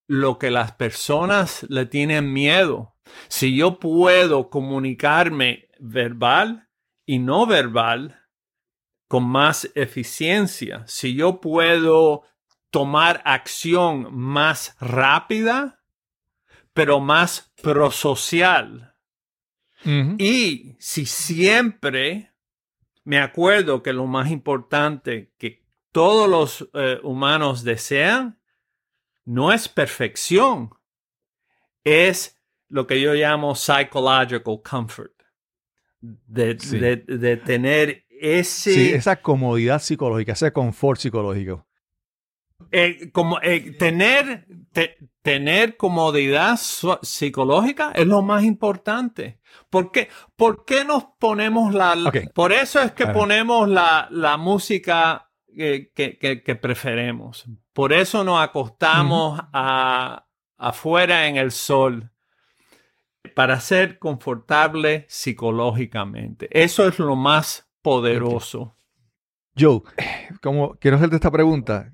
[0.08, 2.96] lo que las personas le tienen miedo,
[3.28, 6.68] si yo puedo comunicarme verbal
[7.06, 8.20] y no verbal
[9.08, 12.24] con más eficiencia, si yo puedo
[12.70, 15.84] tomar acción más rápida,
[16.74, 18.96] pero más prosocial.
[19.84, 22.32] Y si siempre
[23.04, 25.61] me acuerdo que lo más importante que
[25.92, 28.40] todos los eh, humanos desean
[29.26, 30.72] no es perfección,
[31.84, 35.12] es lo que yo llamo psychological comfort.
[36.00, 36.56] De,
[37.46, 38.74] tener ese...
[38.74, 41.68] Sí, esa comodidad psicológica, ese confort psicológico.
[42.72, 44.48] Eh, como, eh, tener,
[45.22, 49.40] tener comodidad psicológica es lo más importante.
[49.70, 51.96] ¿Por qué, ¿Por qué nos ponemos la...
[52.34, 57.46] Por eso es que ponemos la, la música que, que, que, preferemos.
[57.74, 60.26] Por eso nos acostamos a,
[60.58, 62.12] afuera en el sol
[63.36, 66.48] para ser confortable psicológicamente.
[66.52, 68.76] Eso es lo más poderoso.
[69.58, 69.82] Joe,
[70.42, 71.92] como quiero hacerte esta pregunta.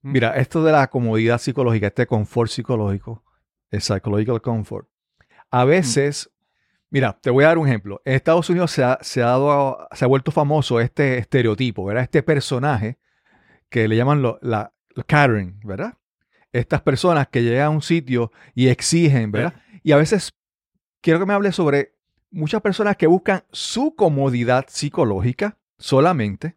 [0.00, 3.24] Mira, esto de la comodidad psicológica, este confort psicológico,
[3.70, 4.88] el psychological comfort,
[5.50, 6.30] a veces,
[6.90, 8.00] mira, te voy a dar un ejemplo.
[8.04, 12.04] En Estados Unidos se ha, se ha, dado, se ha vuelto famoso este estereotipo, ¿verdad?
[12.04, 12.98] Este personaje
[13.68, 14.72] que le llaman la,
[15.06, 15.94] Karen, ¿verdad?
[16.52, 19.54] Estas personas que llegan a un sitio y exigen, ¿verdad?
[19.82, 20.32] Y a veces
[21.00, 21.94] quiero que me hable sobre
[22.30, 26.56] muchas personas que buscan su comodidad psicológica solamente,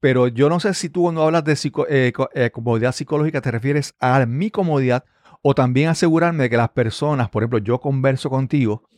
[0.00, 1.56] pero yo no sé si tú cuando hablas de
[1.88, 5.04] eh, eh, comodidad psicológica te refieres a mi comodidad
[5.42, 8.88] o también asegurarme de que las personas, por ejemplo, yo converso contigo,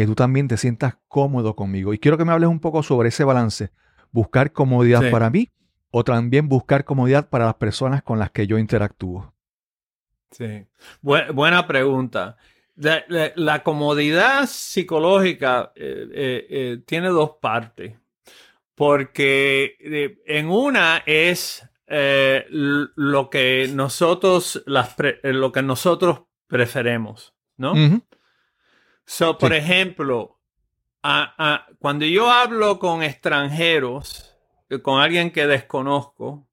[0.00, 1.92] que tú también te sientas cómodo conmigo.
[1.92, 3.70] Y quiero que me hables un poco sobre ese balance,
[4.10, 5.50] buscar comodidad para mí
[5.90, 9.34] o también buscar comodidad para las personas con las que yo interactúo.
[10.30, 10.64] Sí,
[11.02, 12.38] buena pregunta.
[12.76, 17.94] La, comodidad psicológica eh, eh, eh, tiene dos partes,
[18.74, 27.74] porque en una es lo que nosotros las lo que nosotros preferemos, ¿no?
[29.38, 30.40] Por ejemplo,
[31.78, 34.36] cuando yo hablo con extranjeros,
[34.82, 36.46] con alguien que desconozco,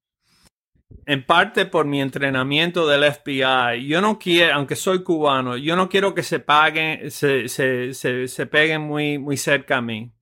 [1.06, 3.86] en parte por mi entrenamiento del FBI.
[3.86, 8.46] Yo no quiero, aunque soy cubano, yo no quiero que se paguen, se, se, se,
[8.46, 10.12] peguen muy, muy cerca a mí.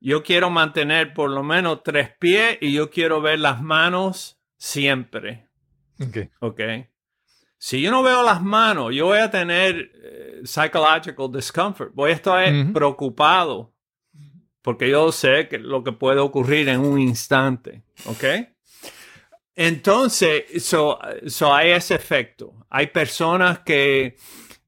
[0.00, 5.46] Yo quiero mantener por lo menos tres pies y yo quiero ver las manos siempre.
[6.00, 6.30] Ok.
[6.40, 6.86] okay.
[7.66, 11.90] Si yo no veo las manos, yo voy a tener eh, psychological discomfort.
[11.94, 13.74] Voy a estar preocupado
[14.62, 17.82] porque yo sé que lo que puede ocurrir en un instante.
[18.04, 18.22] ¿Ok?
[19.56, 20.96] Entonces, so,
[21.52, 22.54] hay ese efecto.
[22.70, 24.14] Hay personas que,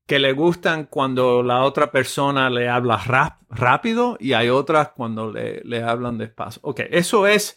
[0.04, 3.00] que le gustan cuando la otra persona le habla
[3.48, 6.62] rápido y hay otras cuando le, le, hablan despacio.
[6.64, 7.56] Ok, eso es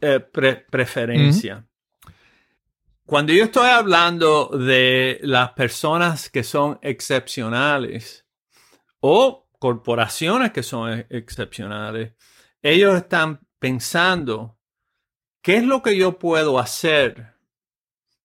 [0.00, 1.64] eh, preferencia.
[3.10, 8.24] Cuando yo estoy hablando de las personas que son excepcionales
[9.00, 12.12] o corporaciones que son excepcionales,
[12.62, 14.60] ellos están pensando,
[15.42, 17.34] ¿qué es lo que yo puedo hacer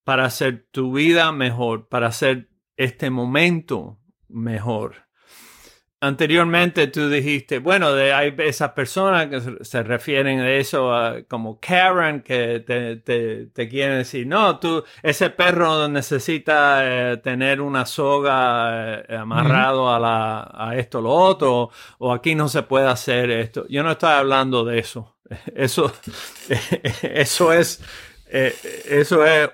[0.04, 5.05] para hacer tu vida mejor, para hacer este momento mejor?
[6.06, 11.60] Anteriormente tú dijiste, bueno, de, hay esas personas que se, refieren a eso a- como
[11.60, 17.86] Karen, que te, te- te quieren decir, no, tú, ese perro necesita eh, tener una
[17.86, 23.32] soga eh, amarrado a, la, a esto, lo otro, o aquí no se puede hacer
[23.32, 23.66] esto.
[23.70, 25.12] Yo no estoy hablando de eso.
[25.56, 25.92] Eso,
[27.02, 27.82] eso es,
[28.28, 28.54] eh,
[28.90, 29.50] eso es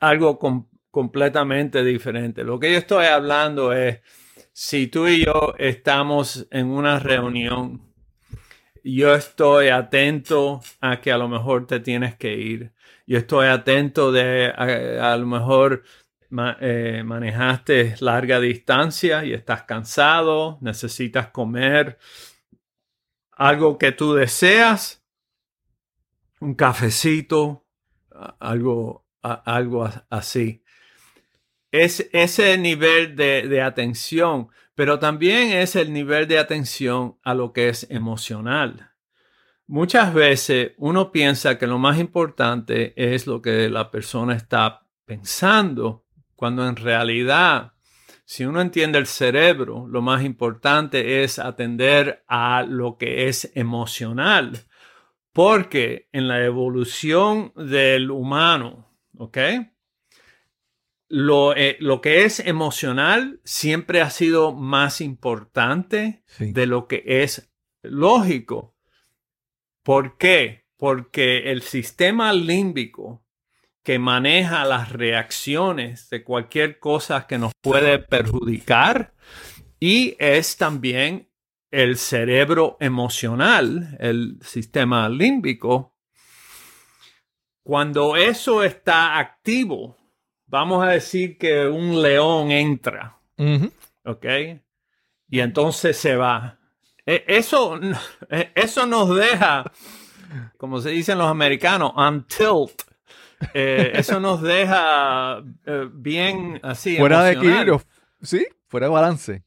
[0.00, 2.44] algo com- completamente diferente.
[2.44, 4.00] Lo que yo estoy hablando es,
[4.60, 7.94] si tú y yo estamos en una reunión,
[8.82, 12.72] yo estoy atento a que a lo mejor te tienes que ir.
[13.06, 15.84] Yo estoy atento de a, a lo mejor
[16.60, 21.96] eh, manejaste larga distancia y estás cansado, necesitas comer
[23.30, 25.04] algo que tú deseas,
[26.40, 27.64] un cafecito,
[28.40, 30.64] algo, algo así
[31.70, 37.52] es ese nivel de, de atención, pero también es el nivel de atención a lo
[37.52, 38.92] que es emocional.
[39.66, 46.06] Muchas veces uno piensa que lo más importante es lo que la persona está pensando,
[46.34, 47.72] cuando en realidad,
[48.24, 54.60] si uno entiende el cerebro, lo más importante es atender a lo que es emocional,
[55.32, 58.88] porque en la evolución del humano,
[59.18, 59.38] ¿ok?
[61.08, 66.52] Lo, eh, lo que es emocional siempre ha sido más importante Sí.
[66.52, 67.50] de lo que es
[67.82, 68.76] lógico.
[69.82, 70.66] ¿Por qué?
[70.76, 73.24] Porque el sistema límbico
[73.82, 79.14] que maneja las reacciones de cualquier cosa que nos puede perjudicar
[79.80, 81.30] y es también
[81.70, 85.94] el cerebro emocional, el sistema límbico.
[87.62, 89.97] Cuando eso está activo,
[90.48, 93.16] vamos a decir que un león entra.
[94.04, 94.26] ¿ok?
[95.28, 96.58] Y entonces se va.
[97.06, 97.78] E- Eso,
[98.54, 99.70] eso nos deja,
[100.56, 102.82] como se dicen los americanos, on tilt.
[103.54, 106.96] Eh, eso nos deja eh, bien así.
[106.96, 107.82] Fuera de equilibrio.
[108.22, 109.44] Sí, fuera de balance.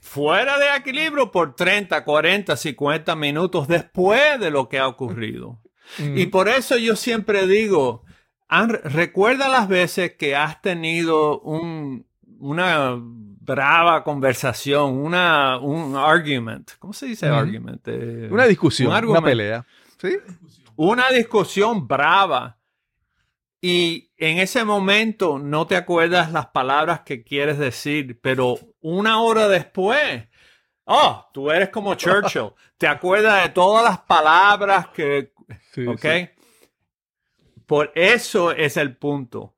[0.00, 5.60] Fuera de equilibrio por 30, 40, 50 minutos después de lo que ha ocurrido.
[5.98, 6.16] Mm.
[6.16, 8.04] Y por eso yo siempre digo,
[8.48, 12.06] recuerda las veces que has tenido un,
[12.38, 16.72] una brava conversación, una, un argument.
[16.78, 17.82] ¿Cómo se dice argument?
[17.86, 19.64] Eh, Una discusión, un una pelea.
[20.00, 20.16] ¿Sí?
[20.76, 22.58] Una discusión brava.
[23.60, 29.48] Y en ese momento no te acuerdas las palabras que quieres decir, pero una hora
[29.48, 30.28] después,
[30.84, 35.32] oh, tú eres como Churchill, te acuerdas de todas las palabras que
[35.72, 36.00] Sí, ¿Ok?
[36.00, 36.28] sí.
[37.66, 39.56] Por eso es el punto.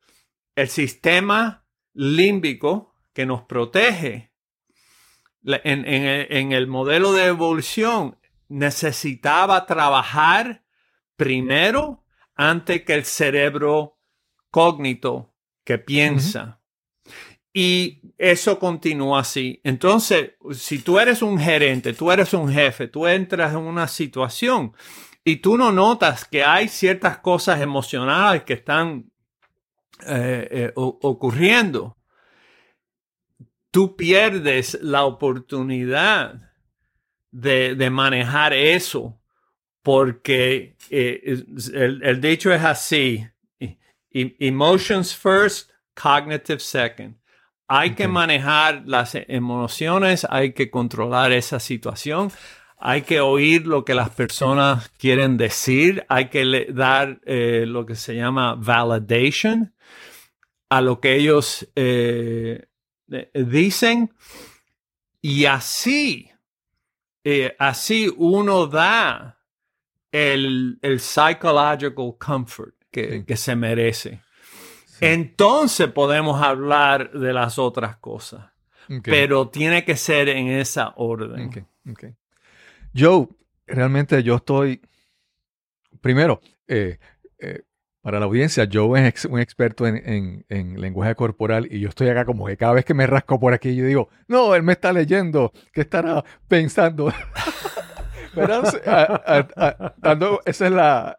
[0.56, 4.32] El sistema límbico que nos protege
[5.44, 10.64] en el modelo de evolución necesitaba trabajar
[11.16, 12.04] primero
[12.34, 13.98] antes que el cerebro
[14.50, 15.34] cógnito
[15.64, 16.60] que piensa.
[17.52, 19.60] Y eso continúa así.
[19.64, 24.74] Entonces, si tú eres un gerente, tú eres un jefe, tú entras en una situación
[25.28, 29.10] y tú no notas que hay ciertas cosas emocionales que están
[30.06, 31.98] eh, eh, ocurriendo,
[33.70, 36.52] tú pierdes la oportunidad
[37.30, 39.20] de, de manejar eso
[39.82, 43.26] porque eh, el, el dicho es así,
[44.10, 47.16] emotions first, cognitive second.
[47.66, 52.32] Hay que manejar las emociones, hay que controlar esa situación,
[52.80, 57.96] hay que oír lo que las personas quieren decir, hay que dar eh, lo que
[57.96, 59.74] se llama validation
[60.68, 62.66] a lo que ellos eh,
[63.10, 64.12] eh, dicen.
[65.20, 66.30] Y así,
[67.24, 69.38] eh, así uno da
[70.12, 74.22] el, el psychological comfort que, que se merece.
[75.00, 78.46] Entonces podemos hablar de las otras cosas,
[79.04, 81.66] pero tiene que ser en esa orden.
[82.96, 83.28] Joe,
[83.66, 84.80] realmente yo estoy.
[86.00, 86.98] Primero, eh,
[87.38, 87.62] eh,
[88.02, 92.08] para la audiencia, Joe es un experto en, en- en lenguaje corporal y yo estoy
[92.08, 94.72] acá como que cada vez que me rasco por aquí, yo digo, no, él me
[94.72, 97.12] está leyendo, ¿qué estará pensando?
[98.34, 98.80] ¿Verdad?
[98.86, 99.94] A-
[100.46, 101.18] esa es la,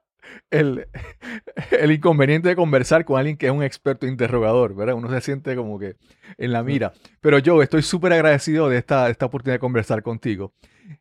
[0.51, 0.87] el,
[1.71, 4.95] el, inconveniente de conversar con alguien que es un experto interrogador, ¿verdad?
[4.95, 5.95] Uno se siente como que
[6.37, 6.93] en la mira.
[7.21, 10.53] Pero yo estoy súper agradecido de esta, esta oportunidad de conversar contigo.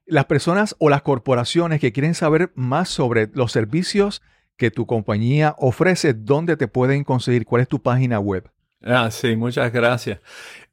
[0.06, 4.22] Las personas o las corporaciones que quieren saber más sobre los servicios
[4.56, 7.46] que tu compañía ofrece, ¿dónde te pueden conseguir?
[7.46, 8.50] ¿Cuál es tu página web?
[8.82, 10.20] Ah, sí, muchas gracias.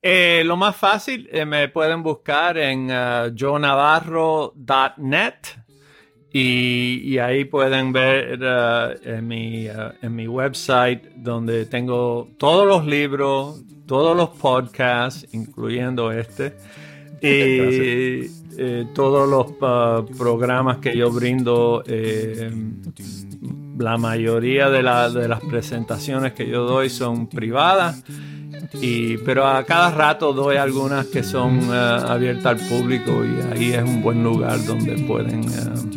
[0.01, 5.33] Eh, lo más fácil, eh, me pueden buscar en uh, jonavarro.net
[6.37, 12.85] y, ahí pueden ver uh, en, mi, uh, en mi website donde tengo todos los
[12.85, 16.57] libros, todos los podcasts, incluyendo este,
[17.21, 18.27] y
[18.57, 19.53] eh, todos los
[20.17, 21.81] programas que yo brindo
[23.77, 28.03] la mayoría de, de, las presentaciones que yo doy son privadas,
[28.81, 33.73] y, pero a cada rato doy algunas que son uh, abiertas al público y ahí
[33.73, 35.94] es un buen lugar donde pueden uh,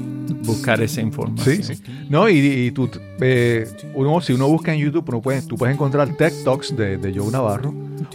[0.48, 1.62] buscar esa información.
[1.62, 2.90] Sí, No, y, tú,
[3.20, 6.96] eh, uno, si uno busca en YouTube, uno puede, tú puedes encontrar Tech Talks de,
[6.96, 7.72] de Joe Navarro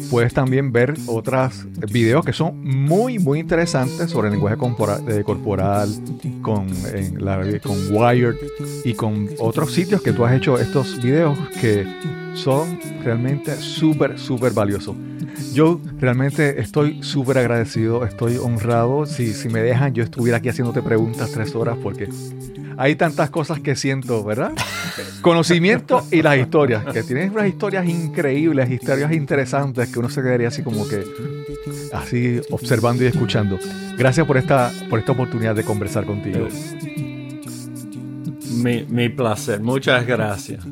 [0.10, 5.90] puedes también ver otros videos que son muy, muy interesantes sobre el lenguaje corporal, corporal
[6.42, 6.68] con,
[7.62, 8.36] con Wired
[8.84, 11.86] y con otros sitios que tú has hecho estos videos que
[12.34, 14.96] son realmente súper, súper valiosos.
[15.54, 19.06] Yo realmente estoy súper agradecido, estoy honrado.
[19.06, 22.10] Si, si me dejan, yo estuviera aquí haciéndote preguntas tres horas porque
[22.78, 24.54] hay tantas cosas que siento, ¿verdad?
[25.22, 30.48] Conocimiento y las historias, que tienes unas historias increíbles, historias interesantes que uno se quedaría
[30.48, 31.04] así como que
[31.94, 33.60] así observando y escuchando.
[33.98, 36.48] Gracias por esta, por esta oportunidad de conversar contigo.
[38.56, 40.66] Mi, mi placer, muchas gracias.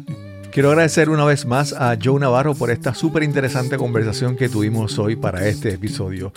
[0.51, 4.99] Quiero agradecer una vez más a Joe Navarro por esta súper interesante conversación que tuvimos
[4.99, 6.33] hoy para este episodio.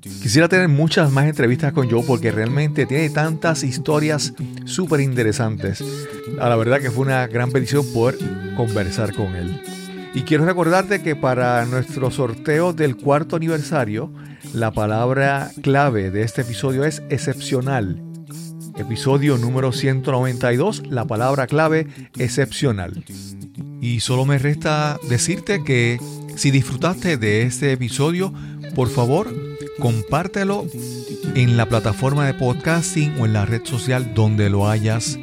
[0.00, 4.32] Quisiera tener muchas más entrevistas con Joe porque realmente tiene tantas historias
[4.64, 5.82] súper interesantes.
[6.38, 8.16] A la verdad que fue una gran bendición poder
[8.56, 9.60] conversar con él.
[10.14, 14.12] Y quiero recordarte que para nuestro sorteo del cuarto aniversario,
[14.54, 18.05] la palabra clave de este episodio es excepcional.
[18.78, 21.86] Episodio número 192, la palabra clave
[22.18, 23.04] excepcional.
[23.80, 25.98] Y solo me resta decirte que
[26.36, 28.34] si disfrutaste de este episodio,
[28.74, 29.34] por favor,
[29.78, 30.66] compártelo
[31.34, 35.18] en la plataforma de podcasting o en la red social donde lo hayas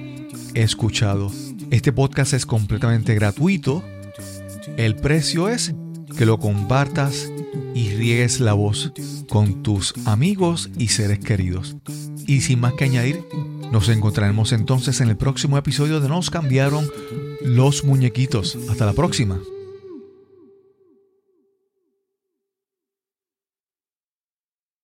[0.56, 1.32] escuchado.
[1.70, 3.84] Este podcast es completamente gratuito.
[4.78, 5.76] El precio es
[6.18, 7.32] que lo compartas
[7.74, 8.92] y riegues la voz
[9.30, 11.76] con tus amigos y seres queridos.
[12.28, 13.24] Y sin más que añadir,
[13.72, 16.88] nos encontraremos entonces en el próximo episodio de Nos cambiaron
[17.44, 18.58] los muñequitos.
[18.70, 19.40] Hasta la próxima.